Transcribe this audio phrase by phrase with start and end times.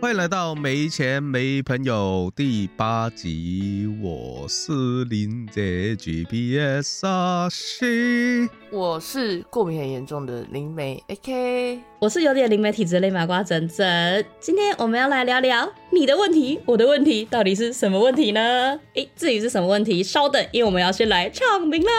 [0.00, 8.48] 欢迎来到没钱没朋友第八集，我是林杰 GPS 阿西。
[8.70, 11.80] 我是过敏很严重的灵媒，AK。
[11.98, 14.24] 我是有点灵媒体质的雷麻瓜整整。
[14.40, 18.80] 今天我们要来聊聊你的问题，我的问题到底是什么问题呢？
[18.94, 21.92] 诶，至于是什么问题，稍等，因为我们要先来唱名啦。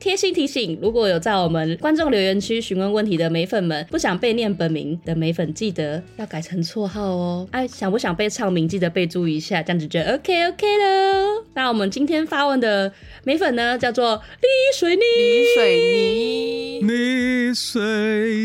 [0.00, 7.48] 贴心提醒，如果有在我们观众留言区询问问题的美粉们，不想被念本名的美粉，记得要改成绰号哦。
[7.50, 11.44] 哎，想不想被唱名，记得备注一下，这样子就 OK OK 了。
[11.54, 12.92] 那我们今天发问的
[13.24, 15.02] 美粉呢，叫做李水泥。
[15.02, 17.82] 李水泥，李水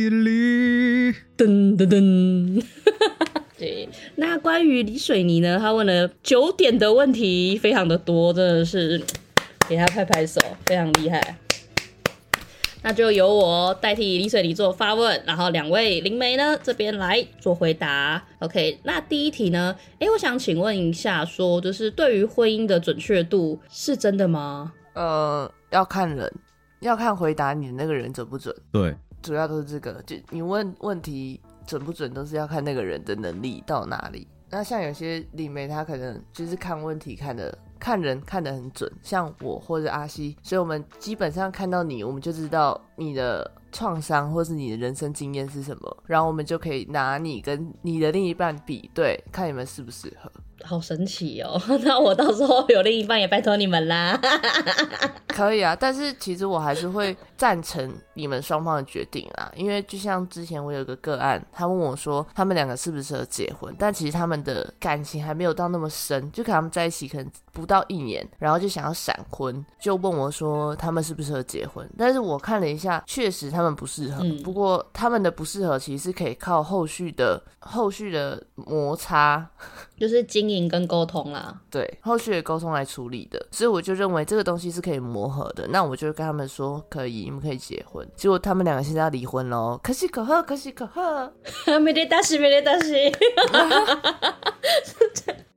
[0.09, 2.63] 泥，噔噔噔。
[3.59, 8.99] 对，那关于李水泥呢，他问了九点的问题，非常的多，真的是
[9.69, 11.37] 给他拍拍手，非常厉害。
[12.83, 18.21] 那就由我代替李水泥做发问，然后两位灵媒呢这边来做回答。
[18.39, 24.73] OK，那第一题呢，哎，我想请问一下，说就是对于婚姻的准确度是真的吗？
[24.93, 26.29] 呃，要看人，
[26.81, 30.03] 要看回答你的那个人准不准，对，主要都是这个。
[30.05, 34.27] 就你问问题准不准，都是要看那个人的能力到哪里。
[34.49, 37.57] 那像有些灵媒，他可能就是看问题看的。
[37.83, 50.31] 看人看得很准，像我或者阿西，所以我们基本上看到你，我们就知道你的创伤或是你的人生经验是什么，然后我们就可以拿你跟你的另一半比对，看你们适不适合。
[50.63, 51.61] 好神奇哦！
[51.83, 54.19] 那我到时候有另一半也拜托你们啦。
[55.27, 71.89] 可以啊，但是其实我还是会赞成你们双方的决定啦，因为就像之前我有个个案，他问我说他们两个适不适合结婚，但其实他们的感情还没有到那么深，就跟他们在一起可能不到一年，然后就想要闪婚，就问我说他们适不适合结婚。
[71.97, 74.23] 但是我看了一下，确实他们不适合。
[74.43, 79.49] 不过他们的不适合其实是可以靠后续的后续的摩擦，
[80.03, 83.47] 就是经营跟沟通啦，对，后续的沟通来处理的。
[83.51, 85.65] 所以我就认为这个东西是可以磨合的。
[85.69, 88.05] 那我就跟他们说可以，你们可以结婚。
[88.17, 91.33] 结果他们两个现在要离婚喽，可喜可贺，可喜可贺。
[91.79, 92.93] 没得大喜，没得大喜。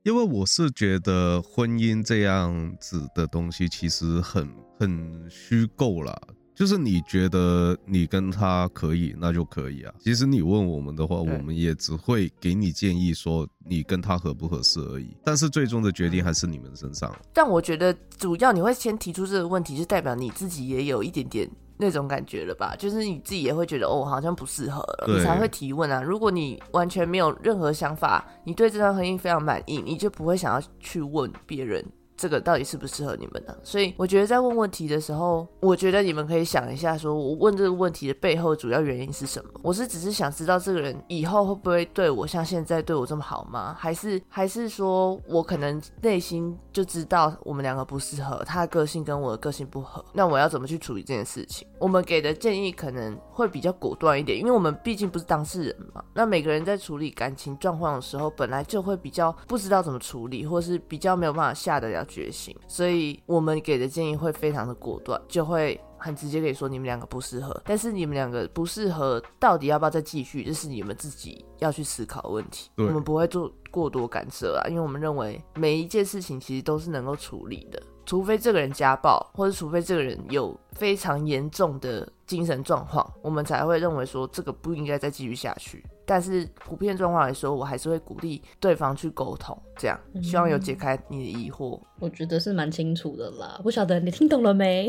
[0.03, 4.49] 因为我是觉得婚姻这样子的东西其实很
[4.79, 6.17] 很虚构啦。
[6.57, 9.93] 就是你觉得你跟他可以，那就可以啊。
[9.99, 15.15] 其实你问我们的话，我们也只会给你建议说你跟他合不合适而已。
[15.23, 17.15] 但是最终的决定还是你们身上。
[17.31, 21.47] 但我觉得主要你会先提出这个问题，就代表你自己也有一点点
[21.77, 22.75] 那种感觉了吧？
[22.75, 26.01] 就是你自己也会觉得哦，好像不适合了，你才会提问啊。
[26.01, 31.85] 如果你完全没有任何想法，你对这段婚姻非常满意，你就不会想要去问别人。
[32.17, 33.55] 这个到底适不适合你们呢？
[33.63, 39.51] 所以我觉得在问问题的时候，我觉得你们可以想一下，说我问这个问题的背后主要原因是什么？
[39.61, 43.75] 我是只是想知道这个人以后会不会对我像现在对我这么好吗？
[43.77, 51.67] 还是还是说我可能内心就知道我们两个不适合，他的个性跟我的个性不合，那我要怎么去处理这件事情？
[51.79, 56.03] 我们给的建议可能会比较果断一点，因为我们毕竟不是当事人嘛。
[56.15, 62.06] 那每个人在处理感情状况的时候，本来就会比较不知道怎么处理，或是比较没有办法下得了。
[62.07, 67.61] 决心，所以我们给的建议会非常的果断，就会很直接可以说你们两个不适合。
[67.65, 72.71] 但是你们两个不适合，到底要不要再继续，这是你们自己要去思考的问题。
[72.77, 85.83] 我们不会做过多干涉啊，因为我们认为每一件事情其实都是能够处理的，除非这个人家暴，或者除非这个人有非常严重的精神状况，我们才会认为说这个不应该再继续下去。
[86.07, 91.77] 但是普遍状况来说，我还是会鼓励对方去沟通，这样希望有解开你的疑惑。
[91.99, 94.87] 我觉得是蛮清楚的啦，不晓得你听懂了没？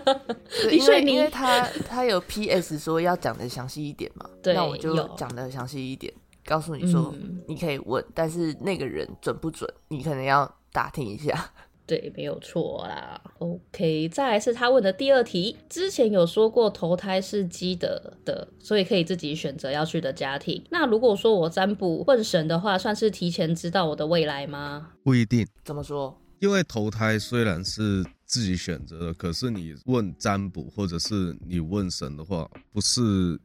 [0.72, 6.10] 因为因为他他有 P.S 说要讲的详细一点嘛，那我就讲的详细一点，
[6.46, 7.14] 告诉你说
[7.46, 11.52] 你可以问，但是那个人准不准，你可能要打听一下。
[11.86, 13.20] 对，没有错啦。
[13.38, 15.56] OK，再来是他问的第二题。
[15.68, 20.62] 之前有说过投胎是积德的，所以可以自己选择要去的家庭。
[20.70, 24.88] 那如果说我占卜问神的话，算是提前知道我的未来吗？
[25.04, 25.46] 不一定。
[25.64, 26.20] 怎么说？
[26.40, 33.00] 因为投胎虽然是自己选择的，可是你问占卜或者是你问神的话，不是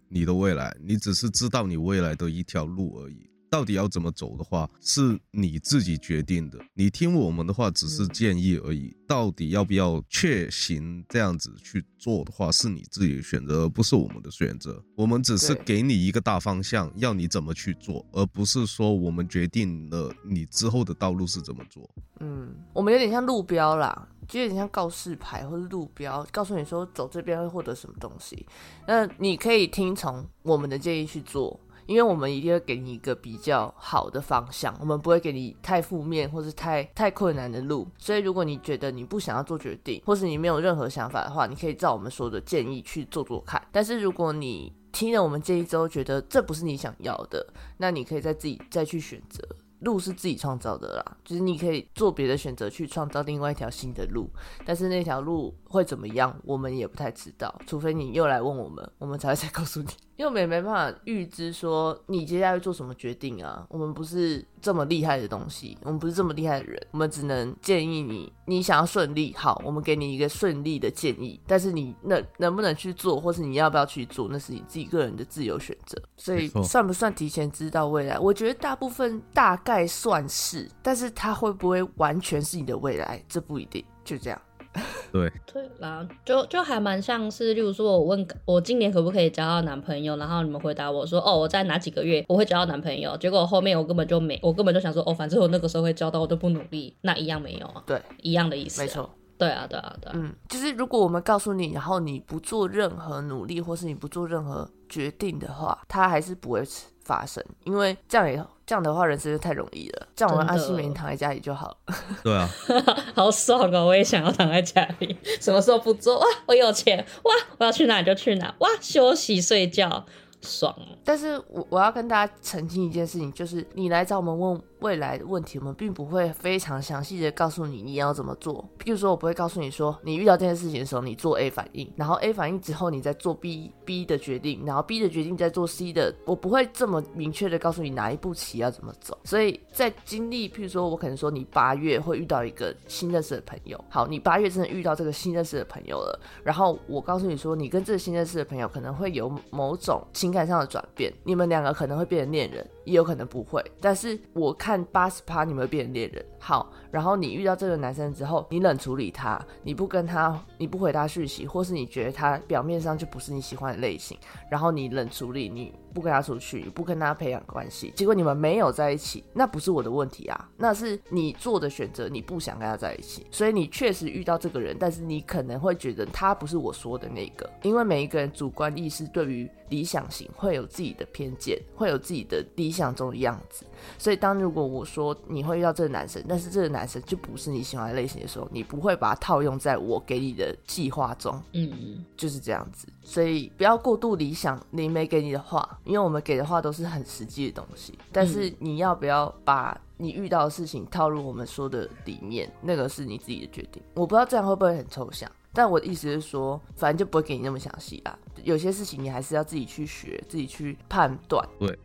[0.09, 3.29] 你的未来，你只是知道你未来的一条路而已。
[3.51, 6.57] 到底要怎么走的话，是你自己决定的。
[6.73, 8.95] 你听我们的话只是建议而已。
[9.05, 14.81] 到底要不要确行这样子去做的话，是你自己的选择，而不是我们的选择。
[14.95, 21.89] 我们只是给你一个大方向，要你怎么去做，而不是说我们决定了你之后的道路是怎么做。
[22.21, 28.47] 嗯，我们有点像路标啦，就有点像告示牌或者路标，告诉你说走这边会获得什么东西。
[28.87, 31.59] 那你可以听从我们的建议去做。
[31.85, 37.87] 因为我们一定会给你一个比较好的方向，我们不会给你太负面或是太太困难的路。
[37.97, 43.61] 所以如果你觉得你不想要做决定，或是你没有任何想法的话，你可以照我们说的建议去做做看。
[43.71, 47.45] 但是如果你听了我们建议之后，觉得这不是你想要的，
[47.77, 49.47] 那你可以再自己再去选择。
[49.79, 54.29] 路是自己创造的啦，就是你可以做别的选择去创造另外一条新的路，
[54.63, 59.87] 但是那条路会怎么样，我们也不太知道，除非你又来问我们，我们才会再告诉你。
[60.21, 75.99] 因为我们也没办法预知说你接下来做什么决定啊，我们不是这么厉害的东西，我们不是这么厉害的人，我们只能建议你，你想要顺利，好，我们给你一个顺利的建议，但是你能能不能去做，或是你要不要去做，那是你自己个人的自由选择。
[76.17, 78.19] 所以算不算提前知道未来？
[78.19, 83.83] 我觉得大部分大概算是，但是它会不会完全是你的未来，这不一定。
[84.03, 84.41] 就这样。
[85.11, 85.31] 对。
[85.51, 97.67] 对啦，就就还蛮像是，例如说，我问我今年可不可以交到男朋友，然后你们回答我说，哦，我在哪几个月我会交到男朋友，结果后面我根本就没，我根本就想说，哦，反正我那个时候会交到，我都不努力，那一样没有。
[97.67, 106.63] 啊，对，一样的意思，没错，对啊，对啊，对，嗯，就是如果我们告诉你，然后你不做任何努力，或是你不做任何决定的话，他还是不会
[107.03, 108.43] 发生，因为这样也。
[108.63, 110.07] 这样的话，人生就太容易了。
[110.15, 111.95] 这样我们安心每天躺在家里就好了。
[112.23, 112.49] 对啊，
[113.13, 113.85] 好爽哦！
[113.87, 116.25] 我也想要躺在家里， 什么时候不做哇？
[116.45, 117.33] 我有钱哇！
[117.57, 118.69] 我要去哪就去哪哇！
[118.79, 120.05] 休息睡觉
[120.41, 120.75] 爽。
[121.03, 124.61] 但是我我要跟大家澄清一件事情，就是你来找我们问。
[124.81, 128.67] 未来的问题，我们并不会非常详细的告诉你你要怎么做。
[128.79, 136.11] 譬如说，我不会告诉你说，你遇到这件事情的时候，你做 A 反应，然后 A 反应之后，你再做 B B 的决定，然后 B 的决定再做 C 的。
[136.25, 139.15] 我不会这么明确的告诉你哪一步棋要怎么走。
[139.23, 152.65] 所以在经历，譬如说，我可能说你八月会遇到一个新认识的朋友，好，你八月真的遇到这个新认识的朋友了，然后我告诉你说，你跟这个新认识的朋友可能会有某种情情感上的转变，你们两个可能会变成恋人。
[152.83, 156.25] 也有可能不会，但是我看八十趴你们会变成恋人。
[156.39, 164.17] 好，然后你遇到这个男生之后，你冷处理他，你不跟他，你不回他讯息，或是你觉得他表面上就不是你喜欢的类型，
[164.49, 183.65] 然后你冷处理，你不跟他出去，你不跟他培养关系，结果你们没有在一起，那不是我的问题啊，那是你做的选择，你不想跟他在一起，所以你确实遇到这个人，但是你可能会觉得他不是我说的那个，因为每一个人主观意识对于理想型会有自己的偏见，会有自己的理想中的样子。
[183.97, 191.41] 所以，当如果我说你会遇到这个男生，但是这个男生就不是你喜欢的类型的时候，你不会把它套用在我给你的计划中。
[191.53, 192.87] 嗯，就是这样子。
[193.03, 197.97] 所以不要过度理想你没给你的话，因为我们给的话都是很实际的东西。
[198.11, 203.81] 但是你要不要把你遇到的事情套入我们说的里面，那个是你自己的决定。
[203.95, 208.17] 我不知道这样会不会很抽象，但我的意思是说，反正就不会给你那么详细啊。
[208.43, 211.47] 有些事情你还是要自己去学，自己去判断。
[211.59, 211.77] 对。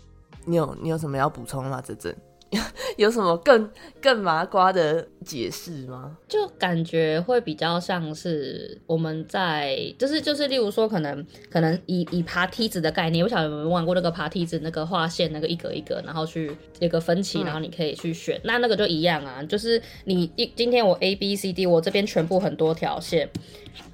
[0.46, 1.82] 你有你有什么要补充吗？
[1.84, 2.16] 这阵
[2.96, 3.68] 有什么更
[4.00, 6.16] 更麻瓜的解释吗？
[6.28, 23.28] 就感觉会比较像是我们在，就是就是，例如说，可能可能以以爬梯子的概念，我晓得有没有玩过那个爬梯子，那个画线，那个一格一格，然后去一个分歧，然后你可以去选，那那个就一样啊，就是你一今天我 A B C D，我这边全部很多条线。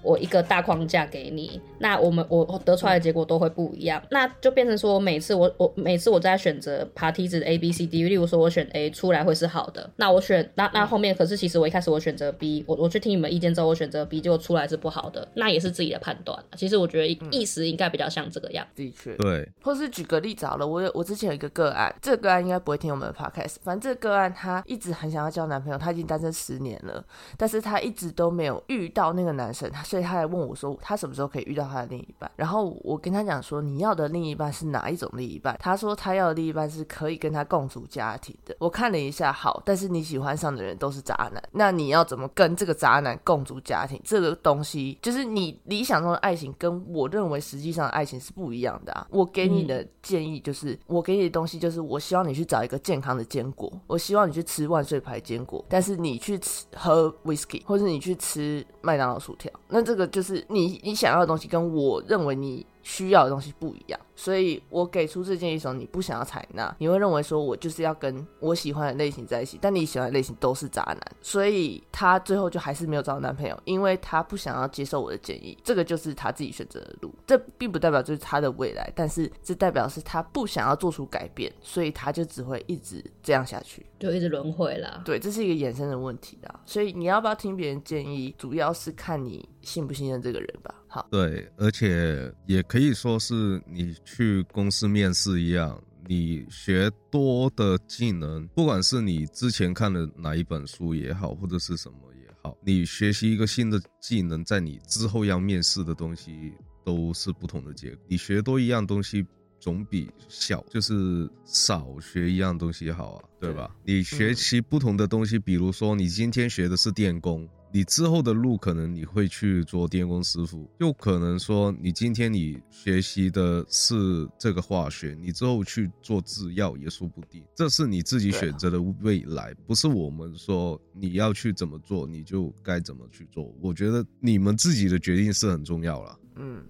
[0.02, 16.38] 我一个大框架给你，那我们我得出来的结果都会不一样，那就变成说每次我我每次我在选择爬梯子 A B C D，例如说我选 A 出来会是好的，那我选那那后面可是其实我一开始我选择 B，我我去听你们意见之后我选择 B，结果出来是不好的，那也是自己的判断。
[16.56, 19.48] 其实我觉得意思应该比较像这个样，的确对。
[19.62, 27.04] 或是举个例子好了，我有我之前有一个个案，这个个案应该不会听我们的 podcast，反正这个个案他一直很想要交男朋友，他已经单身十年了，
[27.36, 30.72] 但是他一直都没有遇到那个男生，所以他来问我说。
[30.80, 32.30] 他什么时候可以遇到他的另一半？
[32.34, 35.56] 然后我跟他讲说，你要的另一半是哪一种另一半？
[35.60, 38.56] 他说他要的另一半是可以跟他共组家庭的。
[38.58, 44.00] 我看了一下，好，但是你喜欢上的人都是渣男，那你要怎么跟这个渣男共组家庭？
[44.02, 49.06] 这个东西就是你理想中的爱情，跟我认为实际上的爱情是不一样的啊。
[49.10, 60.80] 我给你的建议就是，我给你的东西就是，我希望你去找一个健康的坚果，我希望你去吃万岁牌坚果，但是你去吃喝 whisky，或者你去吃麦当劳薯条，那这个就是你。
[60.82, 64.00] 你想要的东西跟我认为你需要的东西不一样。
[64.14, 85.00] 所以我给出这建议的时候，你不想要采纳，你会认为说我就是要跟我喜欢的类型在一起，但你喜欢的类型都是渣男，所以他最后就还是没有找到男朋友，因为他不想要接受我的建议，这个就是他自己选择的路，这并不代表就是他的未来，但是这代表是他不想要做出改变，所以他就只会一直这样下去，就一直轮回啦。
[85.04, 90.74] 对，这是一个衍生的问题啦，所以你要不要听别人建议，主要是看你信不信任这个人吧。
[90.86, 93.96] 好，对，而且也可以说是你。
[94.04, 106.52] 去公司面试一样，你学多的技能，不管是你之前看的哪一本书也好，或者是什么也好，你学习一个新的技能，在你之后要面试的东西
[106.84, 107.98] 都是不同的结果。
[108.08, 109.24] 你学多一样东西。
[109.62, 113.70] 总比小就是少学一样东西好啊，对吧？
[113.84, 127.44] 你学习不同的东西，比如说你今天学的是电工，你之后的路可能你会去做电工师傅，又可能说你今天你学习的是这个化学，你之后去做制药也说不定。
[127.54, 133.54] 这是你自己选择的未来，不是我们说你要去怎么做你就该怎么去做。
[133.60, 136.18] 我觉得你们自己的决定是很重要了。
[136.34, 136.64] 嗯。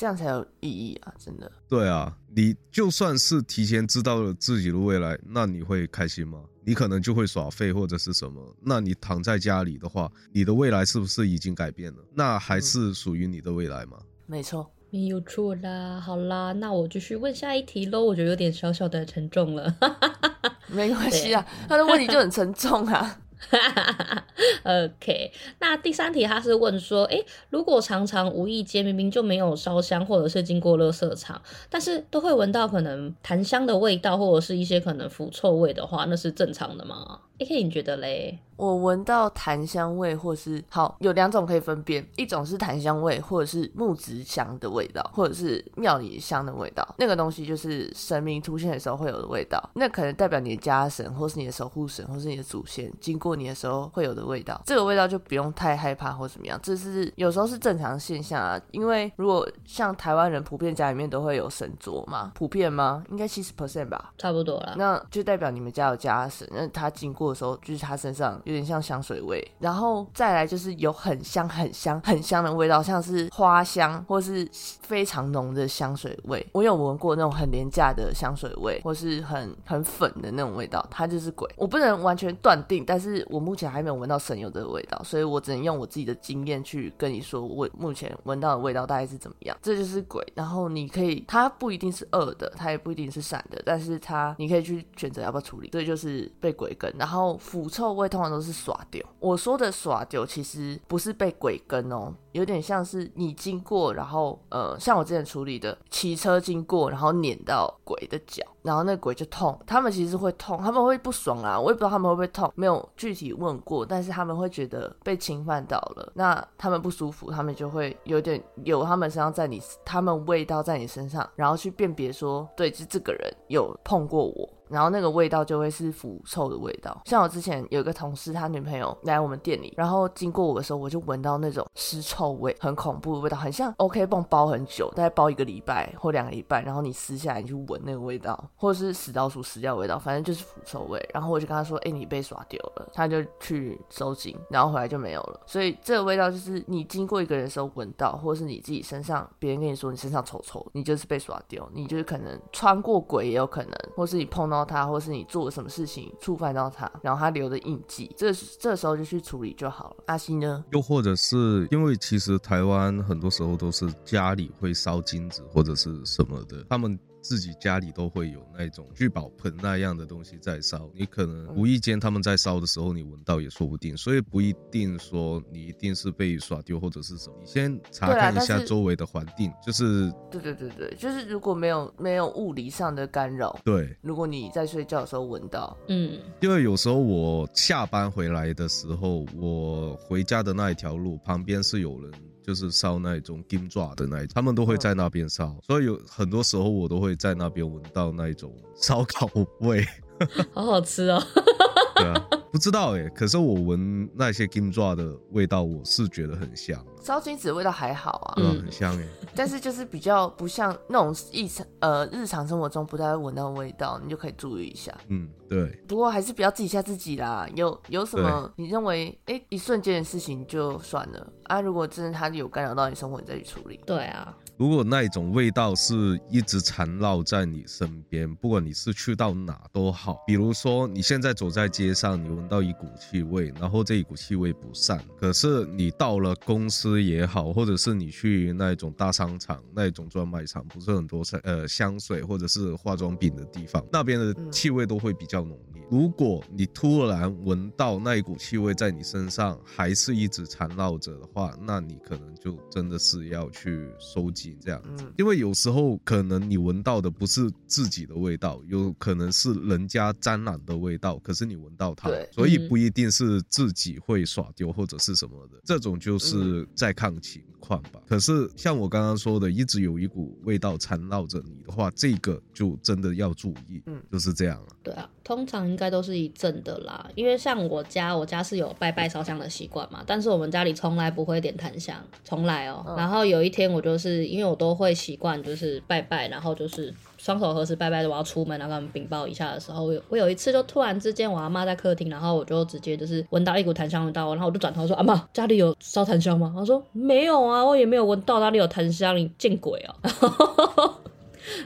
[0.00, 1.12] 这样才有意义啊！
[1.18, 1.52] 真的。
[1.68, 6.42] 对啊，你就算是提前知道了自己的未来，那你会开心吗？
[6.64, 8.42] 你可能就会耍废或者是什么。
[8.62, 11.98] 那你躺在家里的话，你的未来是不是已经改变了？
[12.14, 13.98] 那还是属于你的未来吗？
[14.24, 16.00] 没错，没有错啦。
[16.00, 18.02] 好啦，那我继续问下一题喽。
[18.02, 19.76] 我觉得有点小小的沉重了。
[20.68, 23.20] 没关系啊，他的问题就很沉重啊。
[24.62, 27.18] OK，那第三题他是问说，哎，
[27.48, 38.38] 如果常常无意间明明就没有烧香，或者是经过垃圾场，但是都会闻到可能檀香的味道，或者是一些可能腐臭味的话，那是正常的吗？AK，你觉得嘞？
[38.60, 46.86] 我闻到檀香味，或是好有两种可以分辨，一种是檀香味，或者是木质香的味道，或者是庙里香的味道。
[46.98, 54.60] 那个东西就是神明出现的时候会有的味道，那可能代表你的家神，或是你的守护神，或是你的祖先经过你的时候会有的味道。
[54.66, 58.60] 这个味道就不用太害怕或怎么样，这是有时候是正常现象啊。
[58.72, 63.02] 因为如果像台湾人普遍家里面都会有神桌嘛，普遍吗？
[63.10, 64.74] 应该七十 percent 吧，差不多了。
[64.76, 68.38] 那就代表你们家有家神，那他经过的时候就是他身上。
[68.50, 74.48] 有点像香水味，然后再来就是有很香、很香、很香的味道，像是花香或是
[74.82, 76.44] 非常浓的香水味。
[76.52, 81.48] 我有闻过那种很廉价的香水味，或是很很粉的那种味道，它就是鬼。
[81.56, 89.56] 我不能完全断定，但是我目前还没有闻到神有这个味道，所以我只能用我自己的经验去跟你说，我目前闻到的味道大概是怎么样。
[89.62, 90.26] 这就是鬼。
[90.34, 95.68] 然后你可以，它不一定是恶的，它也不一定是善的，但是它你可以去选择要不要处理。
[95.70, 96.92] 这就是被鬼跟。
[96.98, 98.39] 然后腐臭味通常都。
[98.40, 124.48] 都是耍丢，我说的耍丢其实不是被鬼跟哦，有点像是你经过，然后呃，像我之前处理的，骑车经过，然后碾到鬼的脚，然后那鬼就痛，他们其实会痛，他们会不爽啊，我也不知道他们会不会痛，没有具体问过，但是他们会觉得被侵犯到了，那他们不舒服，他们就会有点有他们身上在你，他们味道在你身上，然后去辨别说，对，是这个人有碰过我。
[124.70, 141.00] 然后那个味道就会是腐臭的味道，像我之前有一个同事，他女朋友来我们店里，然后经过我的时候，我就闻到那种尸臭味，很恐怖的味道，很像 OK 泵包很久，大概包一个礼拜或两个礼拜，然后你撕下来你去闻那个味道，或者是死老鼠死掉味道，反正就是腐臭味。
[141.12, 145.40] 然后我就跟他说：“哎，你被耍丢了。”他就去收紧，然后回来就没有了。
[145.46, 154.59] 所以这个味道就是你经过一个人的时候闻到，或者是你自己身上，别人跟你说你身上臭臭，你就是被耍丢，你就是可能穿过鬼也有可能，或是你碰到。
[154.64, 159.96] 他，或是你做了什么事情触犯到他，然后他留的印记，这这时候就去处理就好了。
[160.06, 160.64] 阿西呢？
[160.72, 166.98] 又或者是因为其实台湾很多时候都是家里会烧金子或者是什么的，他们。
[167.20, 177.36] 自己家里都会有那种聚宝盆那样的东西在烧，你可能无意间他们在烧的时候，你闻到也说不定，所以不一定说你一定是被耍丢或者是什么。
[177.40, 192.12] 你先查看一下周围的环境，就是对对对对，就是如果没有没有物理上的干扰，对，如果你在睡觉的时候闻到，嗯，因为有时候我下班回来的时候，我回家的那一条路旁边是有人。
[192.42, 199.28] 就是烧那种金爪的那一种，他们都会在那边烧，所以有很多时候我都会在那边闻到那一种烧烤
[199.60, 199.86] 味，
[200.52, 201.22] 好好吃哦。
[201.96, 206.84] 对啊，不知道哎，可是我闻那些金爪的味道，我是觉得很香。
[207.02, 209.06] 烧金子的味道还好啊，嗯，很香哎。
[209.34, 214.92] 但是就是比较不像那种日常呃日常生活中不太会闻到的味道，你就可以注意一下。
[215.08, 215.66] 嗯，对。
[215.86, 217.48] 不过还是不要自己吓自己啦。
[217.54, 223.80] 有有什么你认为哎一瞬间的事情就算了啊，如果真的它有干扰到你生活，你再去处理。
[223.86, 224.36] 对啊。
[224.56, 234.98] 如果那一种味道是一直缠绕在你身边，不管你是去到哪都好，比如说你现在走在街上，你闻闻到一股气味，然后这一股气味不散。
[235.18, 245.82] 可是你到了公司也好，或者是你去那种大商场、那种专卖场，不是很多香呃香水或者是化妆品的地方，那边的气味都会比较浓烈。
[245.90, 268.00] 如果你突然闻到那一股气味在你身上还是一直缠绕着的话，那你可能就真的是要去收集这样子，因为有时候可能你闻到的不是自己的味道，有可能是人家沾染的味道，可是你闻到它，所以不一定是自己会耍丢或者是什么的，这种就是在看情况吧。
[268.08, 274.68] 可是像我刚刚说的，一直有一股味道缠绕着你的话，这个就真的要注意，嗯，就是这样了。
[274.82, 282.94] 对啊，通常应该都是一阵的啦，因为像我家，我家是有拜拜烧香的习惯嘛，但是我们家里从来不会点檀香，从来哦。
[282.96, 296.52] 然后有一天我就是因为我都会习惯就是拜拜，然后就是双手合十拜拜，我要出门然后跟他们禀报一下的时候，我有一次就突然之间我阿妈在客厅，然后我就直接就是闻到一股檀香味道，然后我就转头说阿妈家里有烧檀香吗？
[296.56, 299.94] 她说没有啊，我也没有闻到哪里有檀香，你见鬼啊！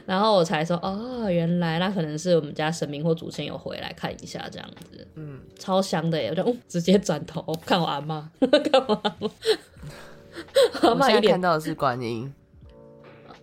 [0.05, 6.29] 然后我才说哦，原来那可能是我们家神明或祖先有回来看一下这样子，嗯，超香的耶！
[6.29, 8.29] 我就直接转头看我阿妈，
[8.71, 9.01] 干嘛？
[10.81, 12.33] 阿妈现在看到的是观音。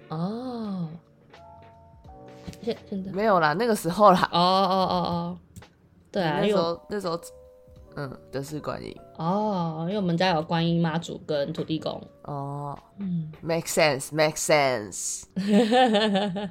[0.09, 0.89] 哦，
[2.63, 4.29] 现现在没有啦，那个时候啦。
[4.33, 5.39] 哦哦哦哦，
[6.13, 7.19] 对啊，那时候那时候。
[7.95, 15.25] 嗯，的是观音哦，因为我们家有观音妈祖跟土地公哦，嗯，make sense，make sense。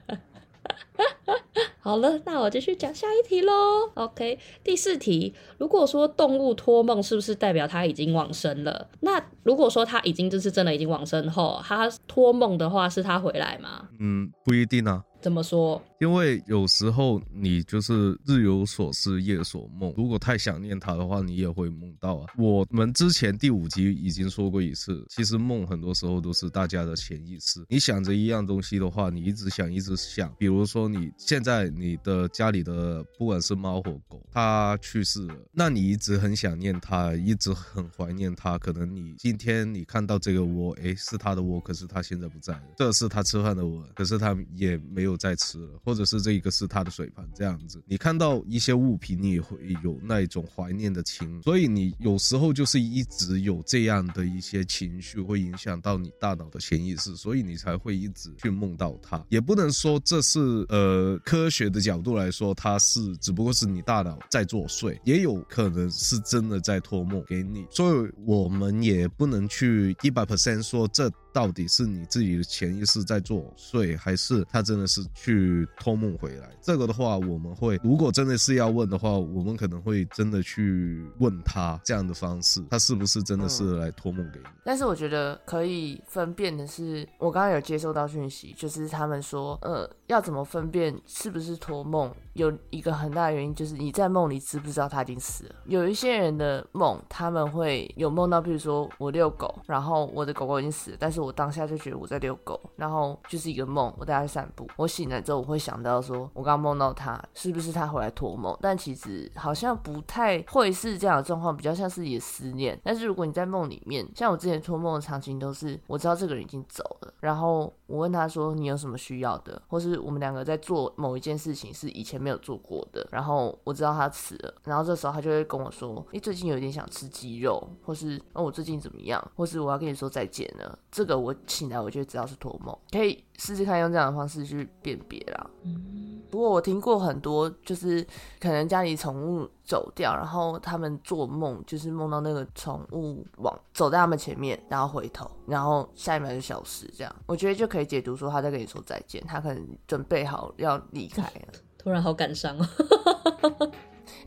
[1.79, 3.89] 好了，那我继续讲下一题喽。
[3.95, 8.87] OK，第四题，如果说动物托梦，是不是代表它已经往生了？
[8.99, 13.89] 那如果说它已经就是真的已经往生后，它托梦的话，是它回来吗？
[13.99, 15.03] 嗯，不一定啊。
[15.21, 15.81] 怎么说？
[15.99, 19.93] 因为有时候你就是日有所思，夜所梦。
[19.95, 22.33] 如果太想念他的话，你也会梦到啊。
[22.37, 27.63] 我们之前第五集已经说过一次，其实梦很多时候都是大家的潜意识。
[27.69, 30.33] 你想着一样东西的话，你一直想，一直想。
[30.39, 38.57] 比如说你现在你的家里的不管是猫或狗，它去世了，那你一直很想念它，一直很怀念它。
[38.57, 42.63] 可能你今天你看到这个窝，哎，是它的窝，可是它现在不在了。
[42.75, 45.10] 这是它吃饭的窝，可是它也没有。
[45.17, 59.23] 在吃了，或者是这一个是他的水盘这样子，你看到一些物品，你也会有那一种怀念的情，所以你有时候就是一直有这样的一些情绪，会影响到你大脑的潜意识，所以你才会一直去梦到他。
[59.29, 71.11] 也不能说这是呃科学的角度来说，它是只不过是你大脑在作祟，也有可能是真的在托梦给你，所以我们也不能去一百 percent 说这。
[71.33, 76.49] 到底是你自己的潜意识在作祟，还是他真的是去托梦回来？
[76.61, 84.45] 这个的话，我们会如果真的是要问的话，我们可能会真的去问他这样的方式，他是不是真的是来托梦给你？
[84.63, 92.13] 但是我觉得可以分辨的是，我刚刚有接收到讯息，就是他们说，呃，要怎么分辨是不是托梦？
[92.33, 95.55] 有一个很大的原因就是你在梦里知不知道他已经死了？
[95.65, 104.65] 有一些人的梦，他们会有梦到，比如说我遛狗，然后我的狗狗已经死了，但是我当下就觉得我在遛狗，然后就是一个梦，我带它去散步。
[104.77, 108.57] 我醒来之后，我会想到说，我刚刚梦到他，是不是他回来托梦？
[108.61, 112.79] 但其实好像不太会是这样的状况，比较像是你的思念。
[112.83, 122.21] 但是如果你在梦里面，像我之前托梦的场景都是，我知道这个人已经走了，然后我问他说你有什么需要的，或是我们两个在做某一件事情是以前。
[122.21, 135.49] 没有做过的，然后我知道他死了，然后这时候他就会跟我说：“哎，最近有一点想吃鸡肉，或是哦，我最近怎么样，或是我要跟你说再见了。”这个我醒来我就知道是托梦，可以试试看用这样的方式去辨别啦。
[135.63, 138.05] 嗯，不过我听过很多，就是
[138.39, 151.59] 可能家里宠物走掉，然后他们做梦就是梦到那个宠物往走在他们前面，然后回头，然后下一秒就消失，这样我觉得就可以解读说他在跟你说再见，他可能准备好要离开了。
[151.77, 153.71] 突然好感伤哦！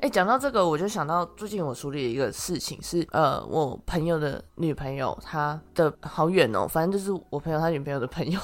[0.00, 8.38] 哎，讲到这个，我就想到最近我处理的一个事情是，呃，我朋友的女朋友，她的好远哦，反正就是我朋友他女朋友的朋友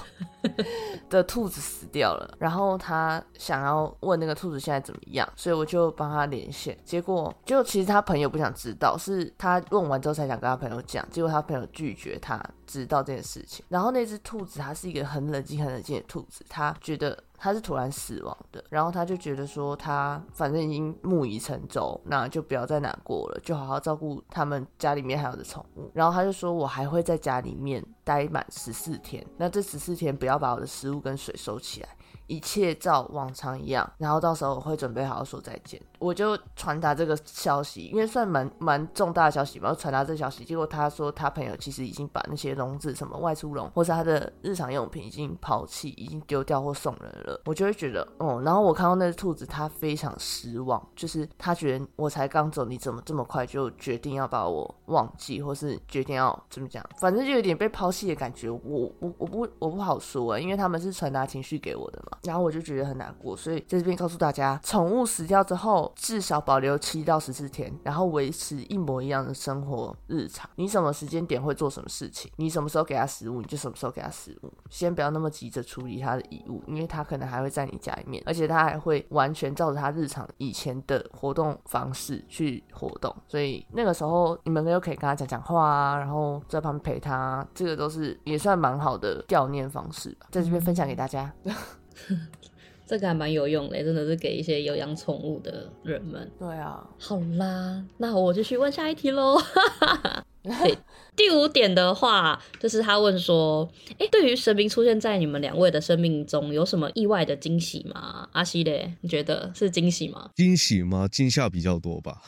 [1.10, 17.24] 的兔子死掉了，然后他想要问那个兔子现在怎么样，所以我就帮他连线，结果就其实他朋友不想知道，是他问完之后才想跟他朋友讲，结果他朋友拒绝他知道这件事情，然后那只兔子它是一个很冷静、很冷静的兔子，他觉得。
[17.42, 25.90] 他是突然死亡的，然后他就觉得说，他反正已经木已成舟，那就不要再难过了，就好好照顾他们家里面还有的宠物。
[25.94, 31.88] 然后他就说，我还会在家里面待满十四天，那这十四天不要把我的食物跟水收起来。
[32.30, 35.80] 一切照往常一样，然后到时候我会准备好说再见。
[35.98, 40.44] 我就传达这个消息，因为算蛮蛮重大的消息嘛，传达这消息。
[40.44, 47.42] 结果他说他朋友其实已经把那些笼子什么外出笼，或是他的日常用品已经抛弃，已经丢掉或送人了。
[47.46, 58.48] 我就会觉得，哦，然后我看到那只兔子，它非常失望，就是他觉得我才刚走，你怎么这么快就决定要把我忘记，或是决定要怎么讲，反正就有点被抛弃的感觉。
[58.48, 65.92] 我我我不我不好说，因为他们是传达情绪给我的嘛，然后我就觉得很难过，所以在这边告诉大家，宠物死掉之后。
[65.96, 70.48] 至少保留七到十四天，然后维持一模一样的生活日常。
[70.56, 72.30] 你什么时间点会做什么事情？
[72.36, 74.52] 你什么时候给它食物，你就什么时候给它食物。
[74.70, 83.14] 先不要那么急着处理它的遗物，因为它可能还会在你家里面，而且它还会完全照着它日常以前的活动方式去活动。
[83.28, 91.32] 所以那个时候你们又可以跟他讲讲话啊，然后在旁边陪他，这个都是也算蛮好的悼念方式吧，在这边分享给大家。
[92.86, 96.28] 这个还蛮有用的，真的是给一些有养宠物的人们。
[96.38, 99.40] 对啊，好啦，那我就去问下一题喽。
[100.42, 100.78] 对，
[101.14, 110.30] 第五点的话，就是他问说：“哎，对于神明出现在你们两位的生命中，有什么意外的惊喜吗？”阿西嘞，你觉得是惊喜吗？
[110.34, 111.06] 惊喜吗？
[111.06, 112.22] 惊吓比较多吧。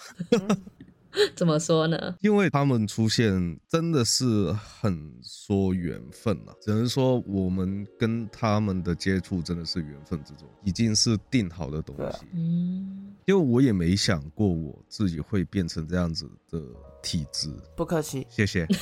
[1.36, 2.14] 怎么说呢？
[2.20, 12.26] 因为他们出现真的是很说缘分啊，只能说我们跟他们的接触真的是缘分之中，已经是定好的东西。
[12.34, 16.60] 嗯，因为我也没想过我自己会变成这样子的
[17.02, 17.48] 体质。
[17.76, 18.66] 不客气，谢谢。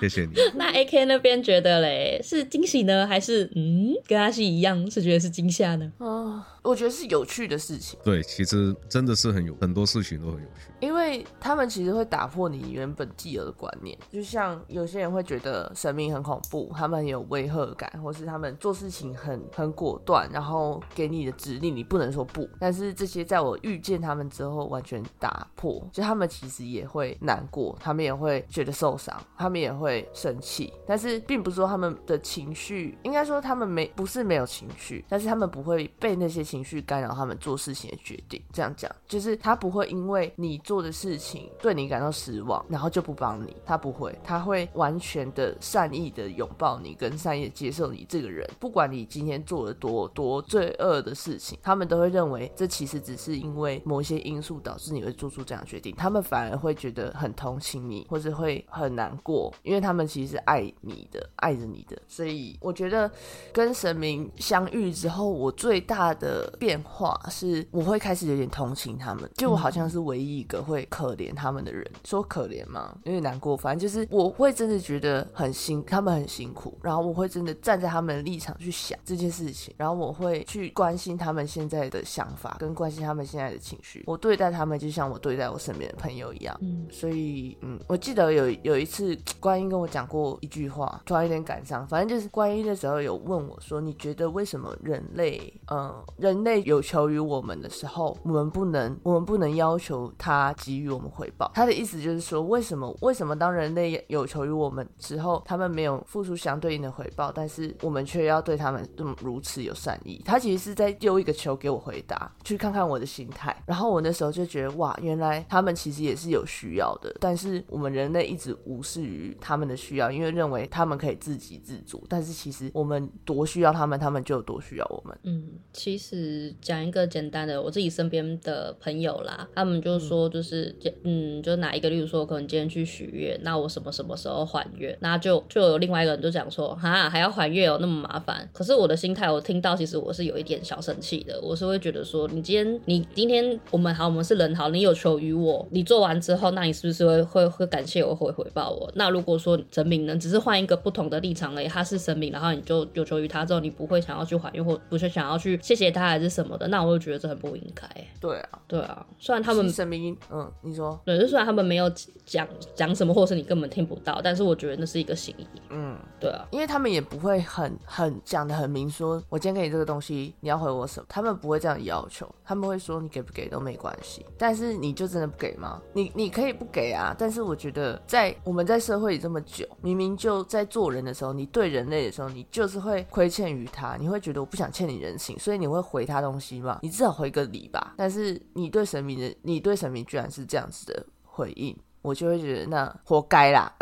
[0.00, 0.32] 谢谢你。
[0.56, 5.90] 那 A K 那边觉得嘞，是惊喜呢，还是嗯，跟阿西一样是觉得是惊吓呢？
[5.98, 7.96] 啊，我觉得是有趣的事情。
[8.02, 13.96] 对，其实真的是很有很多事情都很有趣，因为他们其实会打破你原本既有的观念。
[14.10, 22.48] 就像有些人会觉得神明很恐怖，他们很有威吓感，或是他们做事情很很果断，然后给你的指令你不能说不。
[22.58, 25.80] 但是这些在我遇见他们之后，完全打破。
[25.92, 29.84] 就他们其实也会难过，他们也会觉得受伤，他们也会。
[29.84, 38.40] 会生气，但是并不是说他们的情绪，应该说他们没不是没有情绪，但是他们不会被那些情情绪干扰他们做事情的决定。
[38.52, 43.56] 这样讲，就是他不会因为你做的事情对你感到失望，然后就不帮你。
[43.66, 48.48] 他不会，他会完全的善意的拥抱你，跟善意的接受你这个人。
[48.60, 55.92] 不管你今天做了多多罪恶的事情，他们都会认为这其实只是因为某些因素导致你会做出这样决定。
[55.96, 63.10] 他们反而会觉得很同情你，或者会很难过，因为他们其实是爱你的，爱着你的，所以我觉得
[63.52, 71.84] 跟神明相遇之后，我最大的变化是，我会开始有点同情他们，就我好像是唯一一个会可怜他们的人。
[72.04, 72.96] 说可怜吗？
[73.04, 84.04] 有点难过，反正就是我会真的觉得很辛，他们很辛苦，然后我会真的站在他们的立场去想这件事情，然后我会去关心他们现在的想法，跟关心他们现在的情绪。
[84.06, 86.56] 我对待他们就像我对待我身边的朋友一样。
[86.62, 89.64] 嗯，所以嗯，我记得有有一次观音。
[89.64, 91.84] 跟我讲过一句话，突然有点感伤。
[91.88, 110.20] 反正就是观音的时候有问我说：“你觉得为什么人类，嗯，人人类有求于我们的时候，我们不能，我们不能要求他给予我们回报？”他的意思就是说，为什么，为什么当人类有求于我们之后，他们没有付出相对应的回报，但是我们却要对他们这么如此有善意？
[110.26, 113.56] 他其实是在丢一个球给我回答，去看看我的心态。
[113.64, 119.54] 然后我那时候就觉得，哇，原来他们其实也是有需要的，但是我们人类一直无视于他。
[119.54, 125.16] 他们的需要，因为认为他们可以自给自足，但是其实我们多需要他们，他们就有多需要我们。
[125.22, 126.13] 嗯，其实
[126.60, 134.96] 讲一个简单的，我自己身边的朋友啦，他们就说，就是嗯，就拿一个，例如说，可能今天去许愿，那我什么什么时候还愿？
[135.00, 138.48] 那就就有另外一个人就讲说，哈，还要还愿哦，那么麻烦。
[138.52, 148.90] 可是我的心态，我听到其实我是有一点小生气的，我是会觉得说，你今天你今天我们好，我们是人好，你有求于我，你做完之后，那你是不是会会会感谢我，会回报我？
[148.94, 151.68] 那如果说神明呢，只是换一个不同的立场而已。
[151.74, 157.86] 他是神明，然后你就有求于他之后，你不会想要去还愿，或不是想要去谢谢他还是什么的，那我就觉得这很不应该。
[158.20, 159.04] 对啊，对啊。
[159.18, 161.90] 虽然他们神明，嗯，你说，对，就虽然他们没有
[162.24, 165.46] 讲讲什么，或是你根本听不到，但是我觉得那是一个心意。
[165.70, 171.06] 嗯，对啊，因为他们也不会很很讲的很明，说我今天给你这个东西，你要回我什么？
[171.08, 174.24] 他们不会这样要求，他们会说你给不给都没关系。
[174.38, 175.80] 但是你就真的不给吗？
[175.92, 180.04] 你你可以不给啊，但是我觉得在我们在社会里这么久，明明。
[180.16, 186.80] 就在做人的时候，你对人类的时候，你就是会亏欠于他，你会觉得我不想欠你人情，所以你会回他东西嘛？
[186.82, 187.94] 你至少回个礼吧。
[187.96, 193.72] 但是你对神明的，你对神明居然是这样子的回应，我就会觉得那活该啦。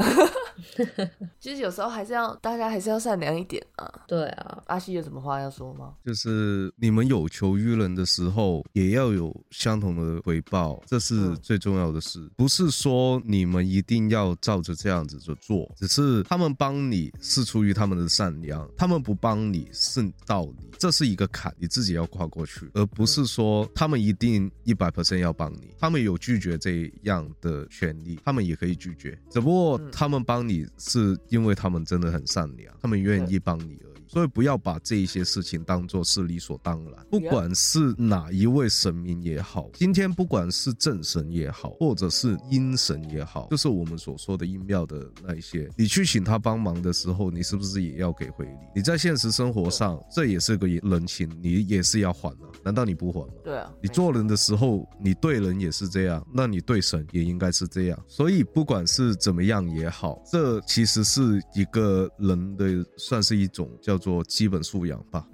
[1.40, 3.90] 其实有时候还是要大家还是要善良一点啊。
[4.06, 5.94] 对啊，阿西有什么话要说吗？
[6.04, 12.30] 就是你们有求于人的时候，也要有相同的回报，这是最重要的事。
[12.36, 33.78] 不是说你们一定要照着这样子就做，只是他们帮你是出于他们的善良，他们不帮你是道理，这是一个坎，你自己要跨过去，而不是说他们一定一百 percent 要帮你，他们有拒绝这样的权利，他们也可以拒绝，只不过他们帮你是因为他们真的很善良，他们愿意帮你。
[34.12, 36.92] 所以不要把这一些事情当做是理所当然。
[37.10, 48.52] 不管是哪一位神明也好，今天不管是正神也好，或者是阴神也好，就是我们所说的阴庙的那一些，你去请他帮忙的时候，你是不是也要给回礼？
[48.76, 52.44] 你在现实生活上，这也是个人情，你也是要还的。
[52.62, 53.32] 难道你不还吗？
[53.42, 57.98] 对啊，你做人的时候，你对人也是这样，那你对神也应该是这样。
[58.06, 64.01] 所以不管是怎么样也好，这其实是一个人的，算是一种叫。
[64.02, 65.24] 做基本素养吧。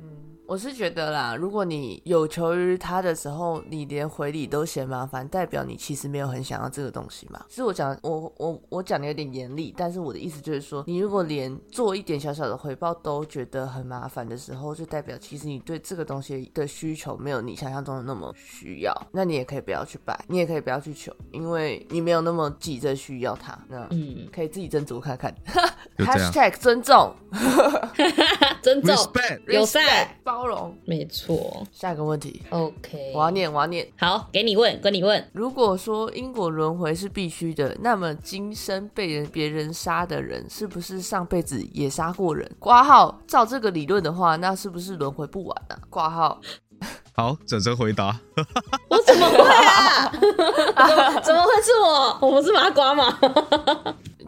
[0.48, 7.44] 我是觉得啦，如果你有求于他的时候，你连回礼都嫌麻烦，代表你其实没有很想要这个东西嘛。
[7.50, 18.94] 是我讲，我我我讲的有点严厉，但是我的意思就是说，你如果连做一点小小的回报都觉得很麻烦的时候，就代表其实你对这个东西的需求没有你想象中的那么需要。
[19.12, 23.58] 那你也可以不要去摆，你也可以不要去求，因为你没有那么急着需要它。
[23.68, 25.34] 那嗯，可以自己斟酌看看。
[25.98, 27.14] Hashtag 尊重，
[28.62, 28.96] 尊重，
[29.48, 30.08] 友善。
[30.38, 31.66] 包容，没错。
[31.72, 33.84] 下一个问题，OK，我要念，我要念。
[33.98, 35.28] 好，给你问，跟你问。
[35.32, 42.48] 如果说因果轮回是必须的，那么今生被人别人杀的人，是不是上辈子也杀过人？
[42.60, 45.76] 挂号，照这个理论的话，那是不是轮回不完啊？
[45.90, 46.40] 挂号。
[47.16, 48.16] 好，整整回答。
[48.88, 50.06] 我怎么会啊？
[51.20, 52.18] 怎么会是我？
[52.20, 53.18] 我不是麻瓜吗？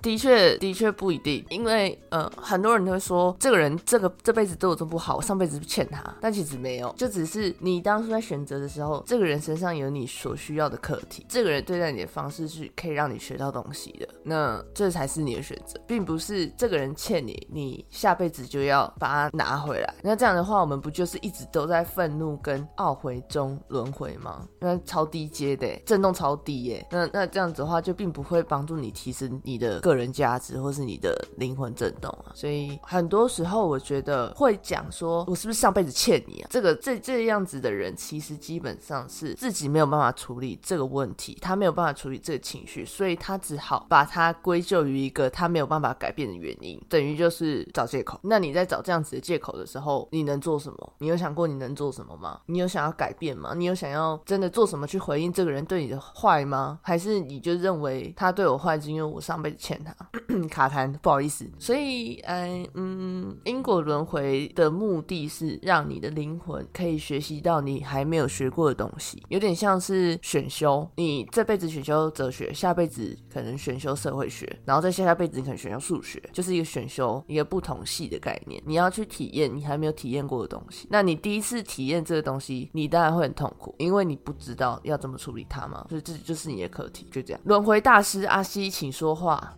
[0.02, 19.94] 的确，的确不一定，因为呃，很多人都会说这个人这个这辈子对我都不好，我上辈子欠他，但其实没有，就只是你当初在选择的时候，这个人身上有你所需要的课题，这个人对待你的方式是可以让你学到东西的，那这才是你的选择，并不是这个人欠你，你下辈子就要把他拿回来。
[20.02, 24.46] 那这样的话，我们不就是一直都在愤怒跟懊悔中轮回吗？
[24.60, 29.78] 那超低阶的，震动超低耶，那那这样子的话，就并不会帮助你提升你的。
[29.90, 36.46] 个人价值，或是你的灵魂震动啊，所以很多时候我觉得会讲说，我是不是上辈子欠你啊？
[36.48, 48.20] 这个这这样子的人，其实基本上是自己没有办法处理这个问题，他没有办法处理这个情绪，所以他只好把它归咎于一个他没有办法改变的原因，等于就是找借口。
[48.22, 50.92] 那你在找这样子的借口的时候，你能做什么？
[50.98, 52.40] 你有想过你能做什么吗？
[52.46, 53.54] 你有想要改变吗？
[53.56, 56.78] 你有想要真的做什么去回应这个人对你的坏吗？
[56.82, 59.79] 还是你就认为他对我坏，是因为我上辈子欠？
[60.50, 61.48] 卡痰，不好意思。
[61.58, 70.88] 所以，嗯嗯，因果轮回的目的是让你的灵魂可以学习到你还没有学过的东西，有点像是选修。
[70.96, 78.62] 你这辈子选修哲学，下辈子可能选修社会学，然后再下下辈子你可能选修数学，就是一个选修一个不同系的概念。
[78.66, 80.86] 你要去体验你还没有体验过的东西。
[80.90, 85.86] 那你第一次体验这个东西，你当然会很痛苦，因为你不知道要怎么处理它嘛。
[85.88, 87.40] 所以这就是你的课题，就这样。
[87.44, 89.56] 轮回大师阿西，请说话。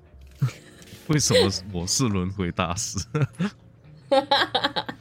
[1.12, 2.98] 为什么我是轮回大师？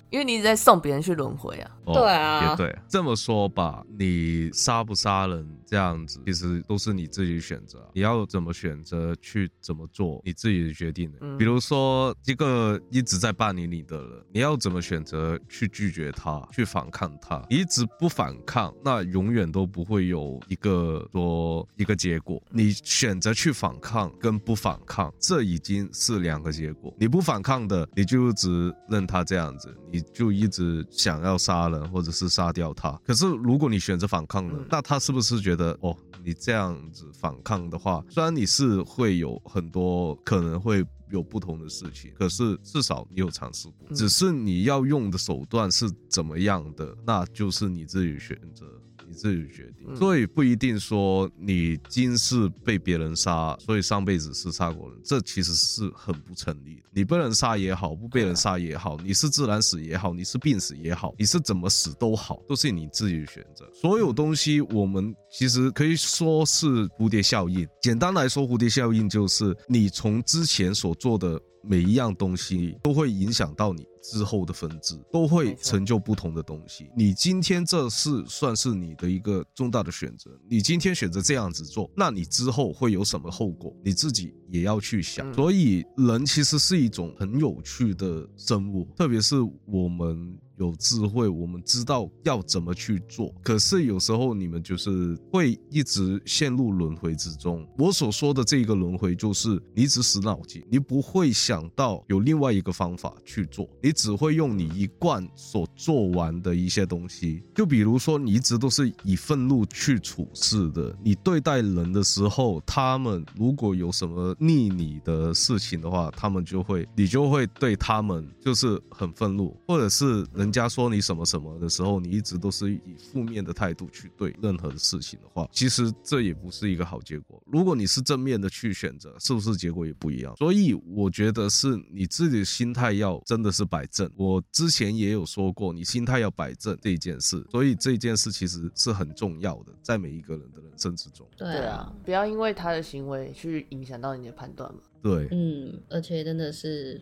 [0.09, 1.71] 因为你一直在送别人去轮回啊。
[1.85, 2.77] 对啊，也对。
[2.87, 7.89] 这么说吧，你杀不杀人这样子，其实都是你自己选择。
[7.93, 11.19] 你要怎么选择去怎么做，你自己决定的。
[11.37, 17.45] 比如说，一个一直在霸凌你的人，你要怎么选择去拒绝他，去反抗他？
[17.49, 22.41] 一直不反抗，那永远都不会有一个说一个结果。
[22.49, 26.93] 你选择去反抗跟不反抗，这已经是两个结果。
[26.99, 31.81] 你不反抗的，你就一直任他这样子，你就一直想要杀人。
[31.91, 34.53] 或者是杀掉他，可是如果你选择反抗呢？
[34.69, 48.65] 那他是不是觉得哦，你这样子反抗的话，虽然你是会有很多可能会有不同的事情，可是至少你有尝试过，只是你要用的手段是怎么样的，那就是你自己选择。
[49.11, 56.83] 你自己决定，所以不一定说你今世被别人杀，所以上辈子是杀过人，这其实是很不成立的。
[56.93, 63.69] 你被人杀也好，不被人杀也好，你是自然死也好，你是病死也好，你是怎么死都好，都是你自己的选择。
[63.73, 67.67] 所有东西，我们其实可以说是蝴蝶效应。
[67.81, 71.37] 简单来说，蝴蝶效应就是你从之前所做的。
[71.63, 76.89] 每一样东西都会影响到你之后的分支，都会成就不同的东西。
[76.95, 83.75] 你今天这是算是你的一个重大的选择，你今天选择这样子做，那你之后会有什么后果？
[83.83, 85.33] 你自己也要去想。
[85.33, 89.35] 所以人其实是一种很有趣的生物，特别是
[89.65, 90.37] 我们。
[90.57, 93.33] 有智慧，我们知道要怎么去做。
[93.41, 97.67] 可是有时候你们就是会一直陷入轮回之中。
[97.79, 107.41] 我所说的这个轮回，就是你只死脑筋，你不会想到有另外一个方法去做，你只会用你一贯所做完的一些东西。
[107.55, 110.95] 就比如说，你一直都是以愤怒去处事的。
[111.03, 120.51] 你对待人的时候，他们如果有什么逆你的事情的话，他们就会，你就会对他们就是很愤怒，或者是人。
[120.51, 127.41] 人家说你什么什么的时候，你一直都是以负面的态度去对任何的事情的话，其实这也不是一个好结果。
[127.45, 130.35] 如果你是正面的去选择，是不是结果也不一样？
[130.35, 134.09] 所以我觉得是你自己的心态要真的是摆正。
[134.15, 141.27] 我之前也有说过，你心态要摆正这一件事，所以这件事其实是很重要的，在每一个人的人生之中。
[141.37, 144.79] 对啊，不要因为他的行为去影响到你的判断嘛。
[145.01, 147.01] 对，嗯，而且真的是。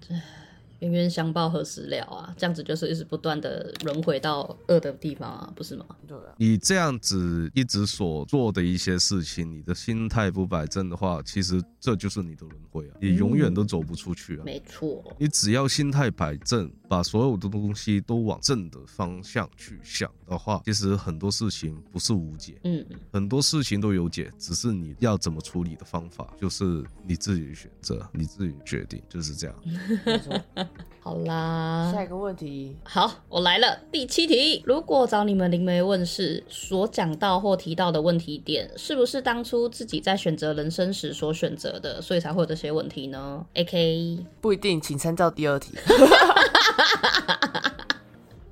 [0.80, 2.34] 冤冤相报何时了啊？
[2.38, 5.86] 这样子就是一直不断的轮回到恶的地方啊，不是吗？
[6.08, 6.34] 对啊。
[6.38, 14.44] 你这样子一直所做的一些事情，你的心态不摆正的话，其实这就是你的轮回啊，你永远都走不出去啊。
[14.46, 15.04] 没错。
[15.18, 29.56] 你只要心态摆正，把所有的东西都往正的方向去想的话，其实很多事情不是无解，嗯，很多事情都有解，只是你要怎么处理的方法，就是你自己选择，你自己决定，就是这样。
[31.02, 32.76] 好啦，下一个问题。
[32.84, 33.80] 好，我来了。
[33.92, 45.74] 第七题，如果找你们灵媒问世，所讲到或提到的问题点，是不是当初自己在选择人生时所选择的，所以才会有这些问题呢？A K 不一定，请参照第二题。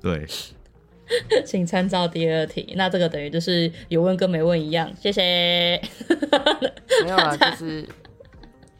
[0.00, 0.26] 对，
[1.44, 2.72] 请参照第二题。
[2.76, 4.90] 那这个等于就是有问跟没问一样。
[5.00, 5.80] 谢谢。
[7.04, 7.86] 没有啊，就是。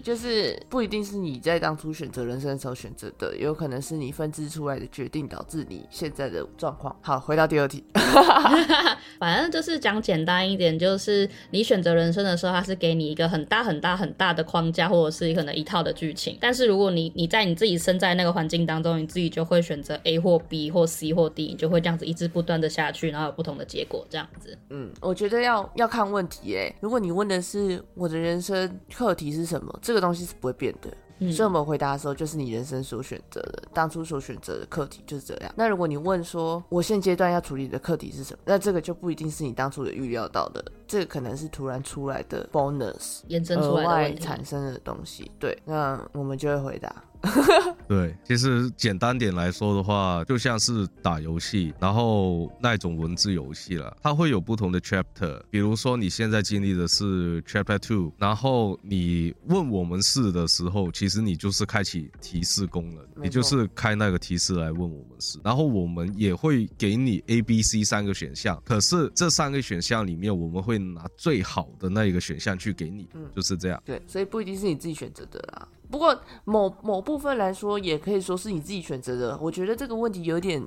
[0.08, 6.96] 就是不一定是你在当初选择人生的时候选择的，有可能是你分支出来的决定导致你现在的状况。
[7.02, 7.84] 好，回到第二题，
[9.20, 16.38] 反正就是讲简单一点，就是你选择人生的时候，它是给你一个很大很大很大的框架，或者是可能一套的剧情。
[16.40, 24.56] 但是如果你你在你自己身在那个环境当中，你自己就会选择 A 或 B 或 C 或 D，你就会这样子一直不断的下去，然后有不同的结果这样子。
[24.70, 26.74] 嗯，我觉得要要看问题诶。
[26.80, 29.97] 如果你问的是我的人生课题是什么，这个。
[30.00, 35.52] 东西是不会变的，所以我们回答的时候就是你人生所选择的，当初所选择的课题就是这样。
[35.56, 45.30] 那如果你问说我现阶段要处理的课题是什么，那这个就不一定是你当初有预料到的，这个可能是突然出来的 bonus，延伸出来产生的东西。
[45.38, 47.04] 对，那我们就会回答。
[47.88, 55.40] 对，其实简单点来说的话，就像是打游戏，然后那种文字游戏了，它会有不同的 chapter。
[55.50, 73.82] 比如说你现在经历的是 chapter two，然后你问我们是的时候，其实你就是开启提示功能，你就是开那个提示来问我们是，然后我们也会给你 A、B、C 三个选项，可是这三个选项里面，我们会拿最好的那一个选项去给你，嗯，就是这样。
[73.84, 75.68] 对，所以不一定是你自己选择的啦。
[75.90, 79.38] 不过某某部分来说，也可以说是你自己选择的。
[79.38, 80.62] 我觉得这个问题有点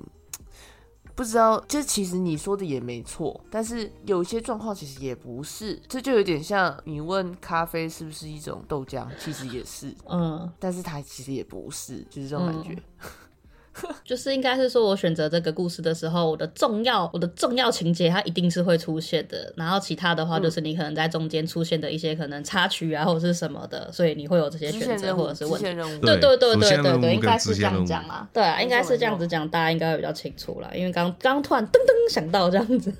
[1.14, 5.80] 不知道，就其实你说的也没错，但是有一些状况其实也不是。
[5.86, 12.76] 这就有点像你问咖啡是不是一种豆浆，其实也是，嗯，但是它其实也不是，就是这种感觉。
[14.04, 19.52] 就是应该是说，我选择这个故事的时候，我的重要我的重要情节它一定是会出现的。
[19.56, 25.64] 然后其他的话，就是你可能在中间出现的一些可能插曲啊，或者是什么的，所以你会有这些选择或者是问题。
[25.64, 25.74] 对
[26.20, 28.28] 对对对对对，应该是这样讲啊。
[28.32, 30.70] 对啊，应该是这样子讲，大家应该会比较清楚啦。
[30.74, 32.92] 因为刚刚突然噔噔想到这样子。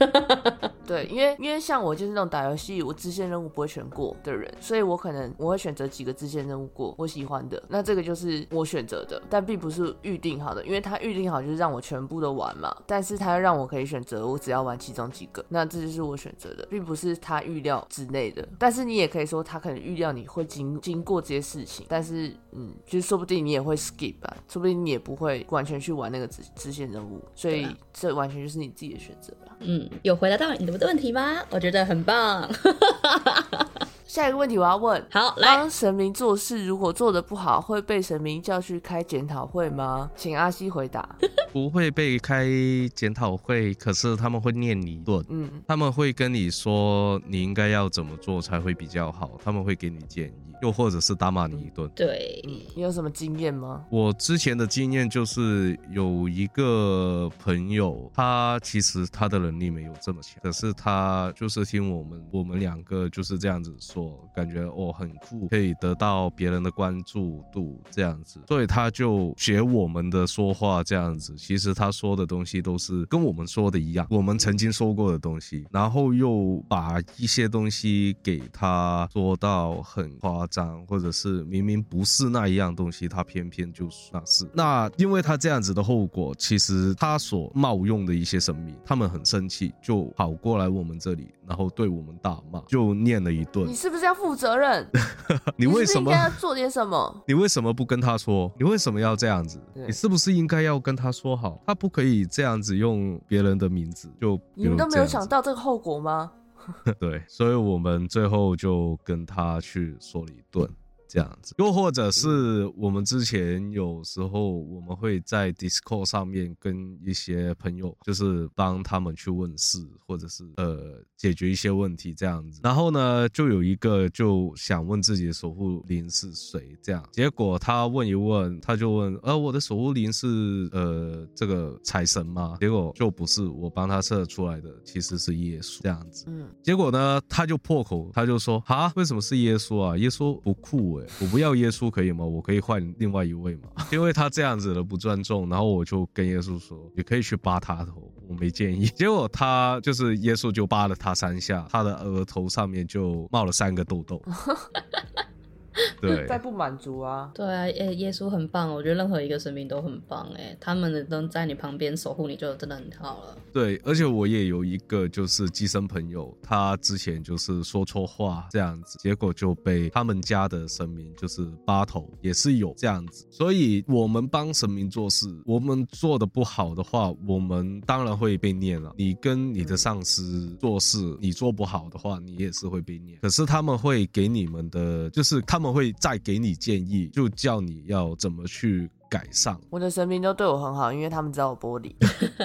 [0.87, 10.62] 对，因为因为像我就是那种打游戏我支线任务不会全过的人，所以我可能我会选择几个支线任务过我喜欢的，那这个就是我选择的，但并不是预定好的。
[10.65, 18.47] 因为他预定好就是让我全部都玩嘛，但是他让我可以选择，我只要玩其中几个，那这就是我选择的，并不是他预料之内的。
[18.59, 29.57] 但是你也可以说他可能预料你会经经过这些事情，但是嗯，就是说不定你也会 skip 啊，说不定你也不会完全去玩那个支支线任务，所以这完全就是你自己的选择了。
[29.61, 31.43] 嗯，有回答到你的问题吗？
[31.51, 32.49] 我觉得很棒。
[34.13, 40.11] 下一个问题我要问，好，帮神明做事，如果做的不好，会被神明叫去开检讨会吗？
[40.15, 41.17] 请阿西回答。
[41.51, 42.47] 不会被开
[42.95, 50.35] 检讨会，可是他们会念你一顿，嗯，他们会跟你说你应该要怎么做才会比较好，他们会给你建议。
[50.63, 51.91] 又或者是打骂你一顿。
[51.93, 53.85] 对，你有什么经验吗？
[53.91, 64.02] 我之前的经验就是有一个朋友，他其实他的能力没有这么强，可是他就是听我们我们两个就是这样子说。
[64.03, 71.35] 我，感觉哦很酷，可以得到别人的关注度这样子，所以他就学我们的说话这样子。
[71.37, 84.49] 其实他说的东西都是跟我们说的一样，我们曾经说过的东西，然后又把一些东西给他说到很夸张，或者是明明不是那一样东西，他偏偏就那是。
[84.55, 91.29] 那因为他这样子的后果，其实他所冒用的一些神明，他们很生气，就跑过来我们这里。
[91.53, 93.67] 然后对我们大骂，就念了一顿。
[93.67, 94.89] 你是不是要负责任？
[95.59, 97.23] 你为什么应该要做点什么？
[97.29, 98.51] 你为什么不跟他说？
[98.59, 99.61] 你为什么要这样子？
[99.75, 101.63] 你是不是应该要跟他说好？
[101.67, 106.33] 他不可以这样子用别人的名字，就你们都没有想到这个后果吗？
[106.99, 110.67] 对，所以我们最后就跟他去说了一顿。
[111.13, 122.61] 这样子，又或者是我们之前有时候我们会在 Discord 上面跟一些朋友，就是帮他们去问事，或者是呃解决一些问题这样子。
[122.63, 127.07] 然后呢，就有一个就想问自己的守护灵是谁，这样。
[127.13, 132.57] 结果他问一问，他就问，呃，我的守护灵是呃这个财神吗？
[132.59, 136.25] 结果就不是，我帮他测出来的其实是耶稣这样子。
[136.29, 136.49] 嗯。
[136.63, 139.95] 结果呢，他就破口，他就说，啊，为什么是耶稣啊？
[139.99, 142.25] 耶稣不酷我不要耶稣可以吗？
[142.25, 143.71] 我可以换另外一位吗？
[143.93, 148.87] 因为他这样子的不尊重，然后我就跟耶稣说，你可以去扒他头，我没建议。
[148.95, 154.23] 结果他就是耶稣就扒了他三下，他的额头上面就冒了三个痘痘。
[156.01, 157.31] 对，再不满足啊！
[157.35, 163.37] 对啊，耶耶稣很棒，我觉得任何一个神明都很棒，哎，他们能在你旁边守护你，就真的很好了。
[163.53, 178.95] 对，而且我也有一个就是寄生朋友，他之前就是说错话这样子，结果就被他们家的神明就是八头也是有这样子，所以我们帮神明做事，我们做的不好的话，我们当然会被念了。
[178.97, 183.19] 你跟你的上司做事，你做不好的话，你也是会被念。
[183.23, 185.95] 可是他们会给你们的，就是他们会。
[186.01, 189.55] 再给你建议，就叫你要怎么去改善。
[189.69, 191.93] 我的神明都对我很好，因为他们知道我玻璃，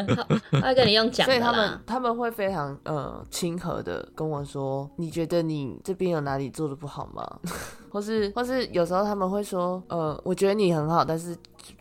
[0.60, 7.26] 他跟你用讲，所以他们他们会非常呃亲和的跟我说：“你觉得你这边有哪里做的不好吗？”
[7.90, 11.34] 或是或是有时候他们会说：“呃，我觉得你很好，但是。”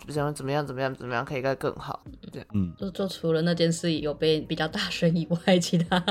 [0.08, 2.02] 怎么怎么样怎么样怎么样可以更好？
[2.32, 6.04] 这样，嗯，就就除了那件事有被比较大声以外，其他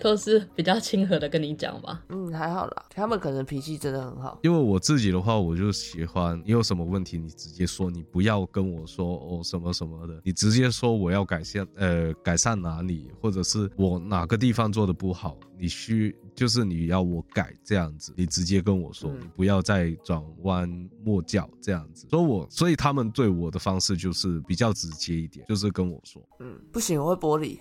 [0.00, 2.00] 都是比较亲和的跟你讲吧。
[2.08, 4.38] 嗯，还好啦，他们可能脾气真的很好。
[4.42, 16.14] 因为我自己的话，我就喜欢你有什么问题，你直接说，你不要跟我说哦什么什么的，你直接说我要改善，呃，改善哪里，或者是我哪个地方做的不好，你需。
[16.38, 22.06] 就是你要我改这样子，你直接跟我说，你不要再转弯抹角这样子。
[22.08, 27.58] 所以，我所以他们对我的方式就是比较直接一点，就是跟我说，嗯，不行，我会玻璃，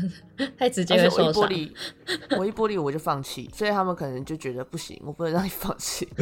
[0.58, 1.42] 太直接会受伤。
[1.42, 1.72] 我一玻璃，
[2.38, 6.06] 我一玻璃我就放弃，所以他们可能就觉得不行，我不能让你放弃。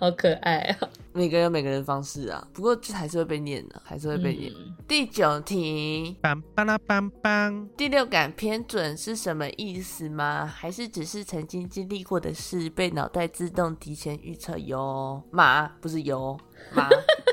[0.00, 0.78] 好可爱啊！
[1.16, 4.52] 每个人每个人方式啊，不过这还是会被念的，还是会被念。
[4.86, 10.44] 第九题，梆梆啦梆梆，第六感偏准是什么意思吗？
[10.44, 15.22] 还是只是曾经经历过的事被脑袋自动提前预测哟？
[15.30, 16.38] 马不是油
[16.74, 16.86] 马。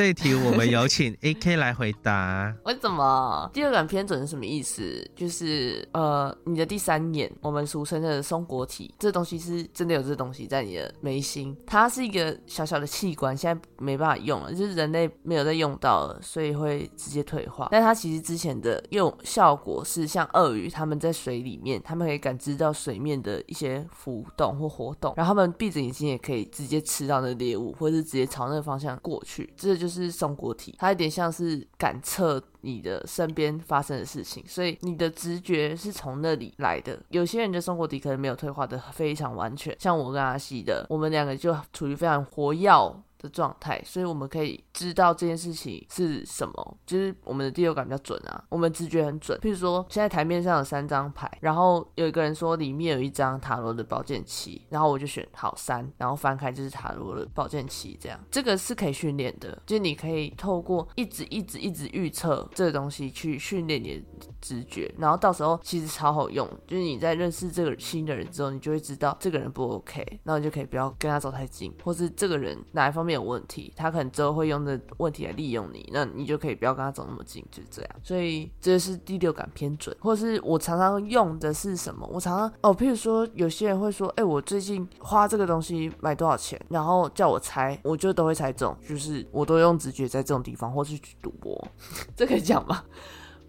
[0.00, 2.56] 这一题我们有请 A K 来回答。
[2.64, 5.06] 为什么第二感偏准是什么意思？
[5.14, 11.54] 就是呃，你的第三眼，我们俗称的松果体，这东西是真的有这东西在你的眉心。
[11.66, 17.68] 它是一个小小的器官，现在没办法用了，就是人类没有在用到了，所以会直接退化。
[17.70, 29.52] 但它其实之前的用效果是像鳄鱼，它们在水里面，它们可以感知到水面的一些浮动或活动，然后它们闭着眼睛也可以直接吃到那猎物，或者是直接朝那个方向过去。
[29.54, 29.89] 这就是。
[29.90, 36.98] 是松果体，它有点像是感测你的身边发生的事情，所以你的直觉是从那里来的。
[37.08, 42.70] 有些人的松果体可能没有退化的非常完全，像我跟阿西的，我们两个就处于非常活跃。
[43.20, 49.38] 的状态，所以我们可以知道这件事情是什么，就是我们的第六感比较准啊，我们直觉很准。
[49.40, 73.09] 譬如说，现在台面上有三张牌，然后有一个人说里面有一张塔罗的宝剑七，然后我就选好三，然后翻开就是塔罗的宝剑七，这样这个是可以训练的，就是你可以透过一直一直一直预测这个东西去训练你的直觉，然后到时候其实超好用，就是你在认识这个新的人之后，你就会知道这个人不 OK，然后你就可以不要跟他走太近，或是这个人哪一方面。
[73.12, 77.90] 有问题，他可能之后会用这问题来利用你，那你就可以不要跟他走那么近，就是这样。
[78.02, 82.08] 所以这是第六感偏准，或者是我常常用的是什么？
[82.12, 91.68] 我常常哦，譬如说有些人会说，哎，我最近花这个东西买多少钱，然后叫我猜，我就都会猜中，就是我都用直觉在这种地方，或是去赌博，
[92.16, 92.84] 这可以讲吗？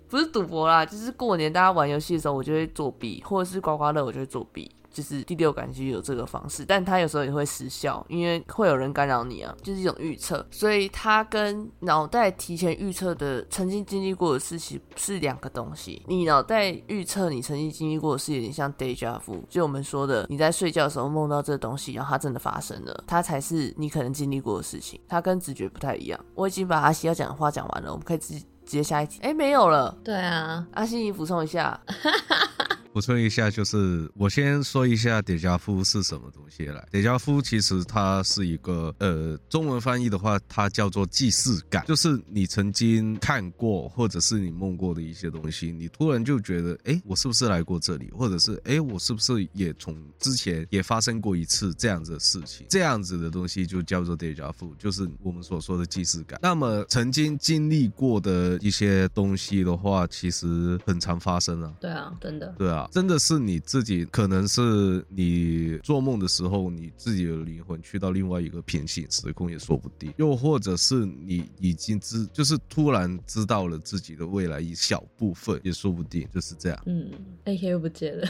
[0.07, 4.69] 不是赌博啦，就是过年大家玩游戏的时候，我就会作弊，或者是刮刮乐，我就会作弊。
[4.91, 10.45] 就是第六感其实有这个方式，但它有时候也会失效，因为会有人干扰你啊，就是一种预测。
[10.51, 16.01] 所以它跟脑袋提前预测的曾经经历过的事情是两个东西。
[16.07, 24.99] 你脑袋预测你曾经经历过的事，有点像 deja vu，就我们说的你在睡觉的时候梦到这个东西，然后它真的发生了，它才是你可能经历过的事情。
[25.07, 26.19] 它跟直觉不太一样。
[26.35, 29.19] 我已经把阿西要讲的话讲完了，我们可以直直接下一题。
[29.21, 29.97] 哎，没有了。
[30.03, 31.79] 对啊，阿西你补充一下。
[32.93, 36.85] 补充一下，就是我先说一下叠加夫是什么东西来。
[36.91, 48.11] 叠加夫其实它是一个呃，中文翻译的话，它叫做既视感，就是你曾经看过或者是你梦过的一些东西，你突然就觉得，哎，我是不是来过这里？
[48.11, 52.65] 或者是，哎，我是不是也从之前也发生过一次这样子的事情？
[52.69, 56.37] 这样子的东西就叫做叠加夫，就是我们所说的既视感。
[56.41, 61.73] 那么曾经经历过的一些东西的话，其实很常发生啊。
[61.79, 62.53] 对啊，真的。
[62.57, 62.80] 对啊。
[62.91, 76.79] 真的是你自己，可能是你做梦的时候，你自己的灵魂去到另外一个平行时空也说不定，又或者是你已经知，就是突然知道了自己的未来一小部分也说不定，就是这样。
[76.85, 77.11] 嗯
[77.45, 78.27] ，A K 不见了，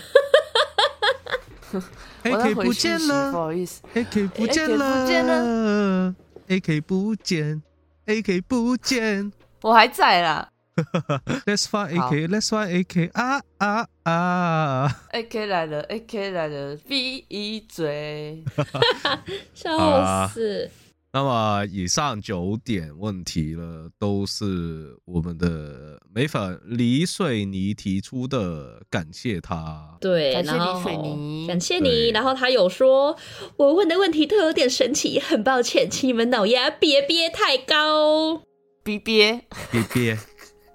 [2.23, 6.15] A K 不见了，不好意思，A K 不见了
[6.47, 7.61] ，A K 不见
[8.05, 9.31] ，A K 不见，
[9.61, 10.50] 我还在啦。
[11.45, 18.43] Let's find AK，Let's find AK 啊啊啊！AK 来了，AK 来了，闭一嘴，
[19.53, 20.69] 笑死！
[21.13, 29.97] 那么以上九点问题呢，都是我们的美粉李水泥提出的，感谢他。
[29.99, 32.11] 对，感谢李水泥，感谢你。
[32.11, 33.17] 然后他有说，
[33.57, 38.43] 我问的问题都有点神奇，很抱歉，请你们脑压别憋太高，
[38.81, 40.17] 别憋，别憋。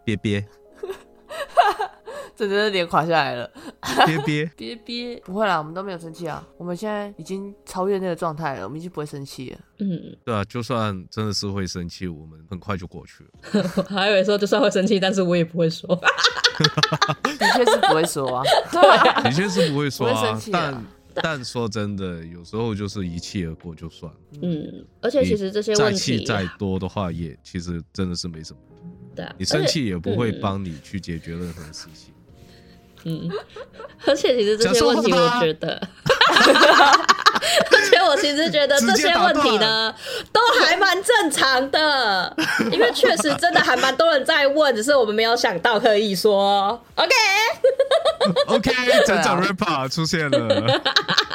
[0.07, 0.47] 憋憋，
[2.37, 3.51] 真的脸垮下来了。
[4.07, 6.47] 憋憋 憋憋，不会啦，我们都没有生气啊。
[6.57, 9.59] 我们现在已经超越那个状态了，我们已经不会生气了。
[9.81, 13.85] 嗯，对啊，就算真的是会生气，我们很快就过去了。
[13.91, 15.89] 还以为说就算会生气，但是我也不会说。
[17.39, 20.39] 的确是不会说啊，对，的确是不会说啊。
[20.53, 20.85] 但
[21.23, 24.19] 但说真的，有时候就是一气而过就算了。
[24.43, 28.61] 嗯，而且其实这些问题再多的话，也其实真的是没什么。
[29.17, 32.13] 对，你生气也不会帮你去解决任何事情。
[33.05, 33.31] 嗯，
[34.05, 35.81] 而且其实这些问题，我觉得，
[37.71, 39.95] 而且我其实觉得这些问题呢，
[40.33, 42.37] 都还蛮正常的，
[42.73, 46.83] 因为确实真的还蛮多人在问， 只是我们没有想到可以说。
[48.47, 48.73] OK，OK，
[49.07, 50.81] 整整 rapper 出现了，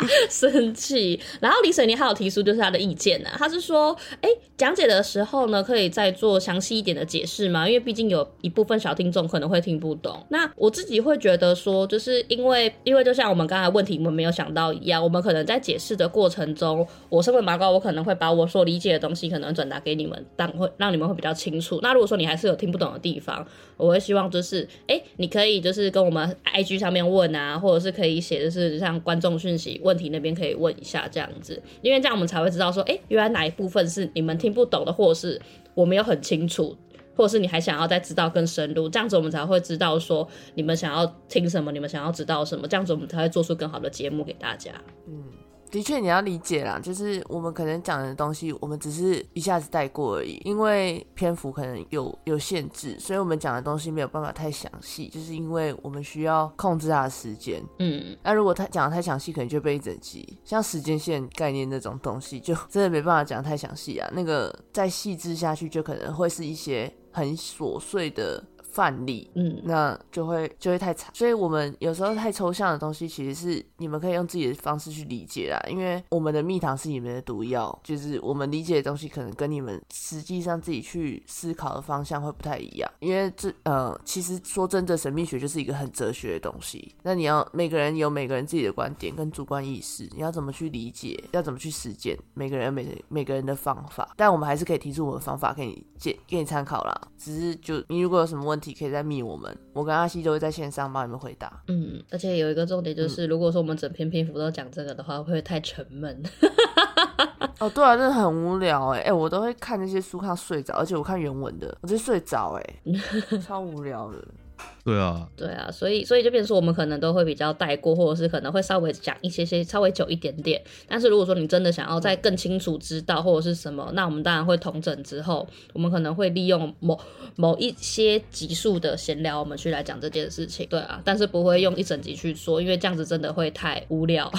[0.30, 1.20] 生气。
[1.39, 7.68] 然后李水泥还有提出就是他的意见呢，他是说，哎，讲解的时候呢，可以再做详细一点的解释吗？
[7.68, 10.26] 因为毕竟有一部分小听众可能会听不懂。
[10.30, 11.52] 那我自己会觉得。
[11.62, 21.80] 说，就是因为，因为就像我们刚才问题我们没有想到一样，我们可能在解释的过程中，我身为麻瓜，我可能会把我所理解的东西可能转达给你们，但会让你们会比较清楚。
[21.84, 23.45] 那如果说你还是有听不懂的地方，
[23.78, 35.39] 我会希望就是，哎，你可以就是跟我们 IG 上面问啊，或者是可以写，就是像观众讯息问问题那边可以问一下这样子，因为这样我们才会知道说，哎，原来哪一部分是你们听不懂的，或是
[35.74, 36.78] 我没有很清楚。
[37.14, 40.26] 或是你还想要再知道更深入，这样子我们才会知道说
[40.56, 44.72] 你们想要听什么，你们想要知道什么，这样子我们才会做出更好的节目给大家。
[45.08, 45.41] 嗯。
[45.72, 57.64] 的确，你要理解啦，就是我们可能讲的东西，我们只是一下子带过而已，因为篇幅可能有有限制，所以我们讲的东西没有办法太详细，就是因为我们需要控制它的时间。
[57.80, 64.10] 嗯，那如果他讲的太详细，可能就被一整集，像时间线概念那种东西，就真的没办法讲太详细啊。
[64.12, 68.44] 那个再细致下去，就可能会是一些很琐碎的。
[68.72, 75.60] 范例，嗯，那就会就会太长，所以我们有时候太抽象的东西，其实是你们可以用自己的方式去理解啦。
[75.70, 82.90] 因为我们的蜜糖是你们的毒药，就是我们理解的东西可能跟你们实际上自己去思考的方向会不太一样。
[83.00, 86.96] 因为这呃，其实说真的，神秘学就是一个很哲学的东西。
[87.04, 94.14] 那你要每个人有每个人自己的观点跟主观意识，你要怎么去理解，要怎么去实践，每个人每每个人的方法。
[94.16, 97.02] 但我们还是可以提出我们的方法给你建给你参考啦。
[97.18, 101.62] 只是就你如果有什么问题可以再密我们，我跟阿西都会在线上帮你们回答。
[101.68, 106.24] 嗯，而且有一个重点就是，如果说我们整篇篇幅都讲这个的话，会不会太沉闷？
[107.59, 112.76] 哦，对啊，真的很无聊哎哎，我都会看那些书看到睡着，而且我看原文的，我就睡着哎，
[113.45, 114.18] 超无聊的。
[114.84, 120.59] 对啊，对啊，所以所以就变成说，我们可能都会比较带过，或者是可能会稍微讲一些些，稍微久一点点。
[120.88, 126.99] 但是如果说你真的想要再更清楚知道或者是什么，那我们当然会同整之后，我们可能会利用某
[127.36, 130.66] 某一些集数的闲聊，我们去来讲这件事情。
[130.68, 134.32] 对啊，但是不会用一整集去说，因为这样子真的会太无聊。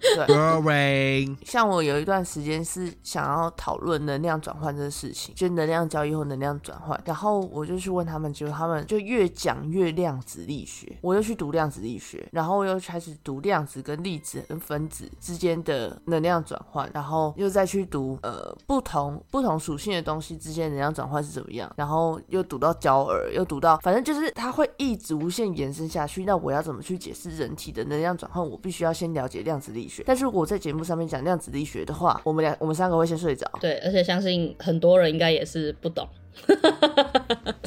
[0.00, 26.24] 对，像我有一段时间是想要讨论能量转换这个事情，就能量交易或能量转换，然后我就去问他们，结果他们就越讲越量子力学，我又去读量子力学，然后又开始读量子跟粒子跟分子之间的能量转换，然后又再去读呃不同不同属性的东西之间能量转换是怎么样，然后又读到焦耳，又读到，反正就是它会一直无限延伸下去。
[26.24, 28.46] 那我要怎么去解释人体的能量转换？
[28.46, 30.02] 我必须要先了解量子力学。
[30.06, 33.50] 但是如果在节目上面讲量子力学的话，我们两我们三个会先睡着。
[33.60, 36.06] 对，而且相信很多人应该也是不懂。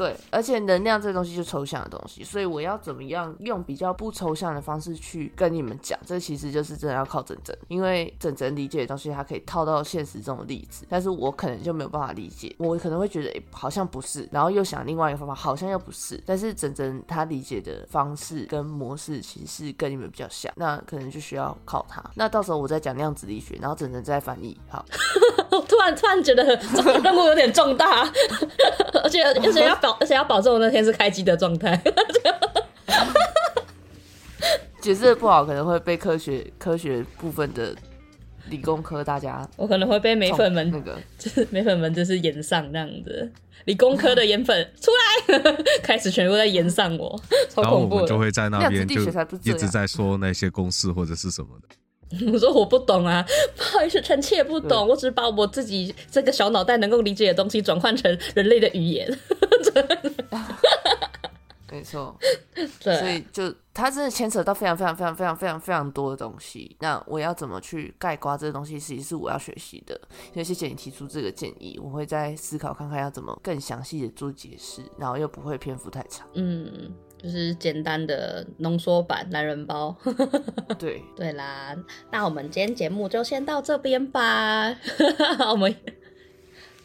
[0.02, 6.00] 对，而且能量这东西就抽象的东西，所以我要怎么样用比较不抽象的方式去跟你们讲？
[6.04, 22.04] 这其实就是真的要靠整整，因为整整理解的东西，它可以套到现实中的例子，但是我可能就没有办法理解，我可能会觉得好像不是，然后又想另外一个方法，好像又不是，但是整整他理解的方式跟模式其实是跟你们比较像，那可能就需要靠他。
[22.16, 24.60] 那到时候我再讲量子力学，然后整整再翻译。
[24.68, 24.84] 好，
[25.68, 26.44] 突然突然觉得
[27.04, 28.04] 任务有点重大。
[29.04, 31.82] 而且而且要保而且要保证我那天是开机的状态。
[34.80, 37.76] 解释的不好，可能会被科学科学部分的
[38.50, 43.32] 理工科大家，我可能会被美粉们那个，就是美粉们就是演上那样子。
[43.66, 44.90] 理工科的颜粉出
[45.38, 47.16] 来，开始全部在演上我，
[47.48, 47.98] 超恐怖。
[47.98, 49.02] 然后我们就会在那边就
[49.44, 51.76] 一直在说那些公式或者是什么的。
[52.32, 59.10] 我说我不懂啊， 不好意思，臣妾不懂，我只是把我自己这个小脑袋能够理解的东西转换成人类的语言。
[61.72, 62.14] 没错，
[62.84, 66.76] 对，所以就它真的牵扯到非常非常非常非常非常非常多的东西。
[66.82, 70.00] 那我要怎么去概括这个东西，其实是我要学习的。
[70.34, 76.28] 所以谢谢你提出这个建议，我会再思考看看要怎么更详细的做解释，然后又不会篇幅太长。
[76.34, 76.94] 嗯。
[77.22, 79.96] 就是简单的浓缩版男人包，
[80.80, 81.76] 对对啦，
[82.12, 84.76] 那我们今天节目就先到这边吧。
[85.52, 85.76] 我们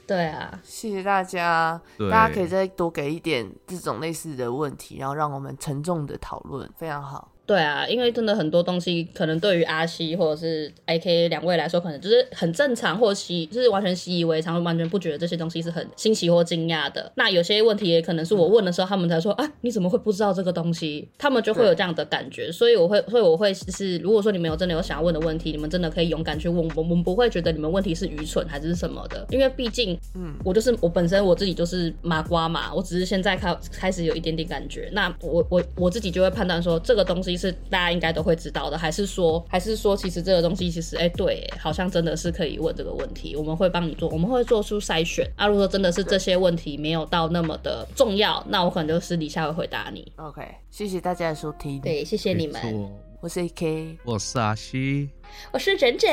[0.07, 1.81] 对啊，谢谢大家，
[2.11, 7.33] 大家可以再多给一点这种类似的问题，然后让我们沉重的讨论，非常好。
[7.47, 17.13] 对啊，因为真的很多东西，可能对于阿西或者是 A K 两位来说，可能就是很正常，或习就是完全习以为常，完全不觉得这些东西是很新奇或惊讶的。
[17.15, 21.09] 那有些问题也可能是我问的时候，他们才说啊，你怎么会不知道这个东西？
[21.17, 22.51] 他们就会有这样的感觉。
[22.51, 29.25] 所以我会，所以我会是，如果说你们有真的有想要问的问题，你们真的可以勇敢去问，我们不会觉得你们问题是愚蠢还是什么的。
[29.31, 34.89] 因为毕竟，嗯，我就是我本身我自己就是麻瓜嘛，我只是现在开开始有一点点感觉。
[34.93, 38.17] 那我我我自己就会判断说，这个东西是大家应该。
[38.17, 45.31] 都会知道的，还是说，还是说，其实这个东西，其实，哎，对，好像真的是可以问这个问题，我们会帮你做，我们会做出筛选。
[45.37, 50.11] 啊，如果真的是这些问题没有到那么的重要，那我可能就私底下会回答你。
[50.17, 51.79] OK，谢谢大家的收听。
[51.83, 52.91] 对，谢谢你们。
[53.21, 55.11] 我是 AK，我是阿西，
[55.53, 56.09] 我是整整。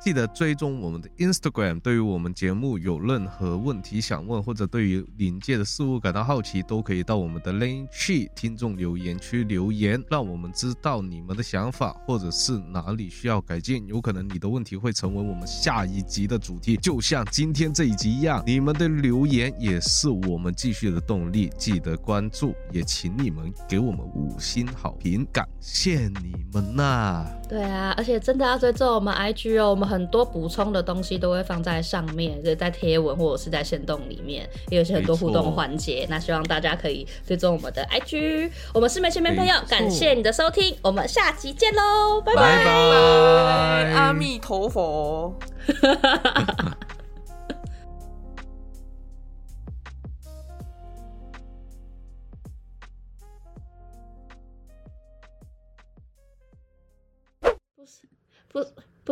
[0.00, 1.78] 记得追踪我们的 Instagram。
[1.80, 13.86] 对于我们节目有任何问题想问，或者对于临界的事物感到好奇，都可以到我们的 Link 区听众留言区留言，让我们知道你们的想法，或者是哪里需要改进。
[13.86, 18.42] 有可能你的问题会成为我们下一集的主题，就像今天这一集一样。
[18.44, 21.48] 你们的留言也是我们继续的动力。
[21.56, 27.24] 记得关注，也请你们给我们五星好评，感谢你们呐！
[27.52, 29.92] 对啊，而且真的要追踪我们 IG 哦，我们。
[29.92, 36.06] 很多补充的东西都会放在上面，就是在贴文或者是在线动里面，也有些很多互动环节。
[36.08, 38.50] 那希望大家可以追踪我们的 IG。
[38.72, 45.34] 我们是美前面朋友，感谢你的收听，我们下期见喽，拜拜，阿弥陀佛。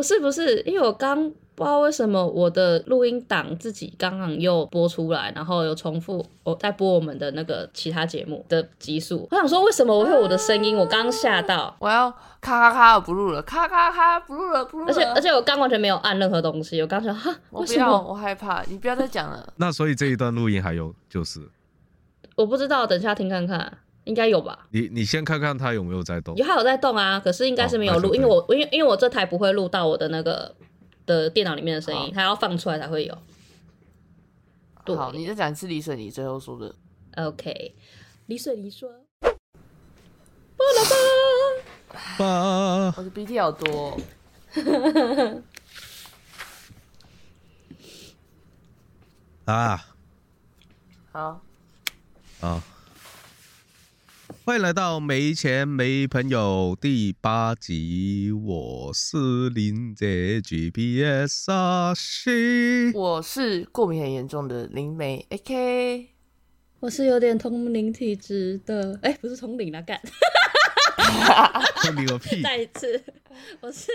[0.01, 0.11] 不。
[0.11, 9.27] 是不是，因为我刚不知道为什么我的录音档自己刚刚又播出来，然后又重复我在播我们的那个其他节目的集数。
[9.31, 10.75] 我想说，为什么我会有我的声音？
[10.75, 14.91] 我刚吓到，我要咔咔咔不录了，咔咔咔不录了，不录了。
[14.91, 19.53] 而且而且我刚完全没有按任何东西，我刚想哈，我不要，我害怕，你不要再讲了。
[19.57, 21.39] 那所以这一段录音还有就是，
[22.35, 23.77] 我不知道，等下听看看。
[24.05, 24.67] 应该有吧？
[24.71, 26.35] 你你先看看他有没有在动。
[26.35, 30.55] 有，他有在动啊，可是应该是没有录，因为我因为因为我这台不会录到我的那个
[31.05, 33.17] 的电脑里面的声音，它要放出来才会有。
[34.95, 36.75] 好，你再讲一次李水梨最后说的。
[37.15, 37.75] OK，
[38.25, 38.89] 李水梨说。
[40.57, 40.83] 巴拉
[42.17, 42.93] 巴。
[42.97, 43.97] 我的鼻涕好多。
[49.45, 49.85] 啊。
[51.11, 51.41] 好。
[52.41, 52.63] 啊。
[54.43, 66.07] 欢迎来到没钱没朋友第八集，我是林姐 GPS 啊西，我是过敏很严重的林梅 AK，
[66.79, 70.01] 我是有点通灵体质的，哎，不是通灵啦干，
[70.97, 72.99] 哈哈哈哈哈哈，通灵个屁， 再一次，
[73.61, 73.91] 我是。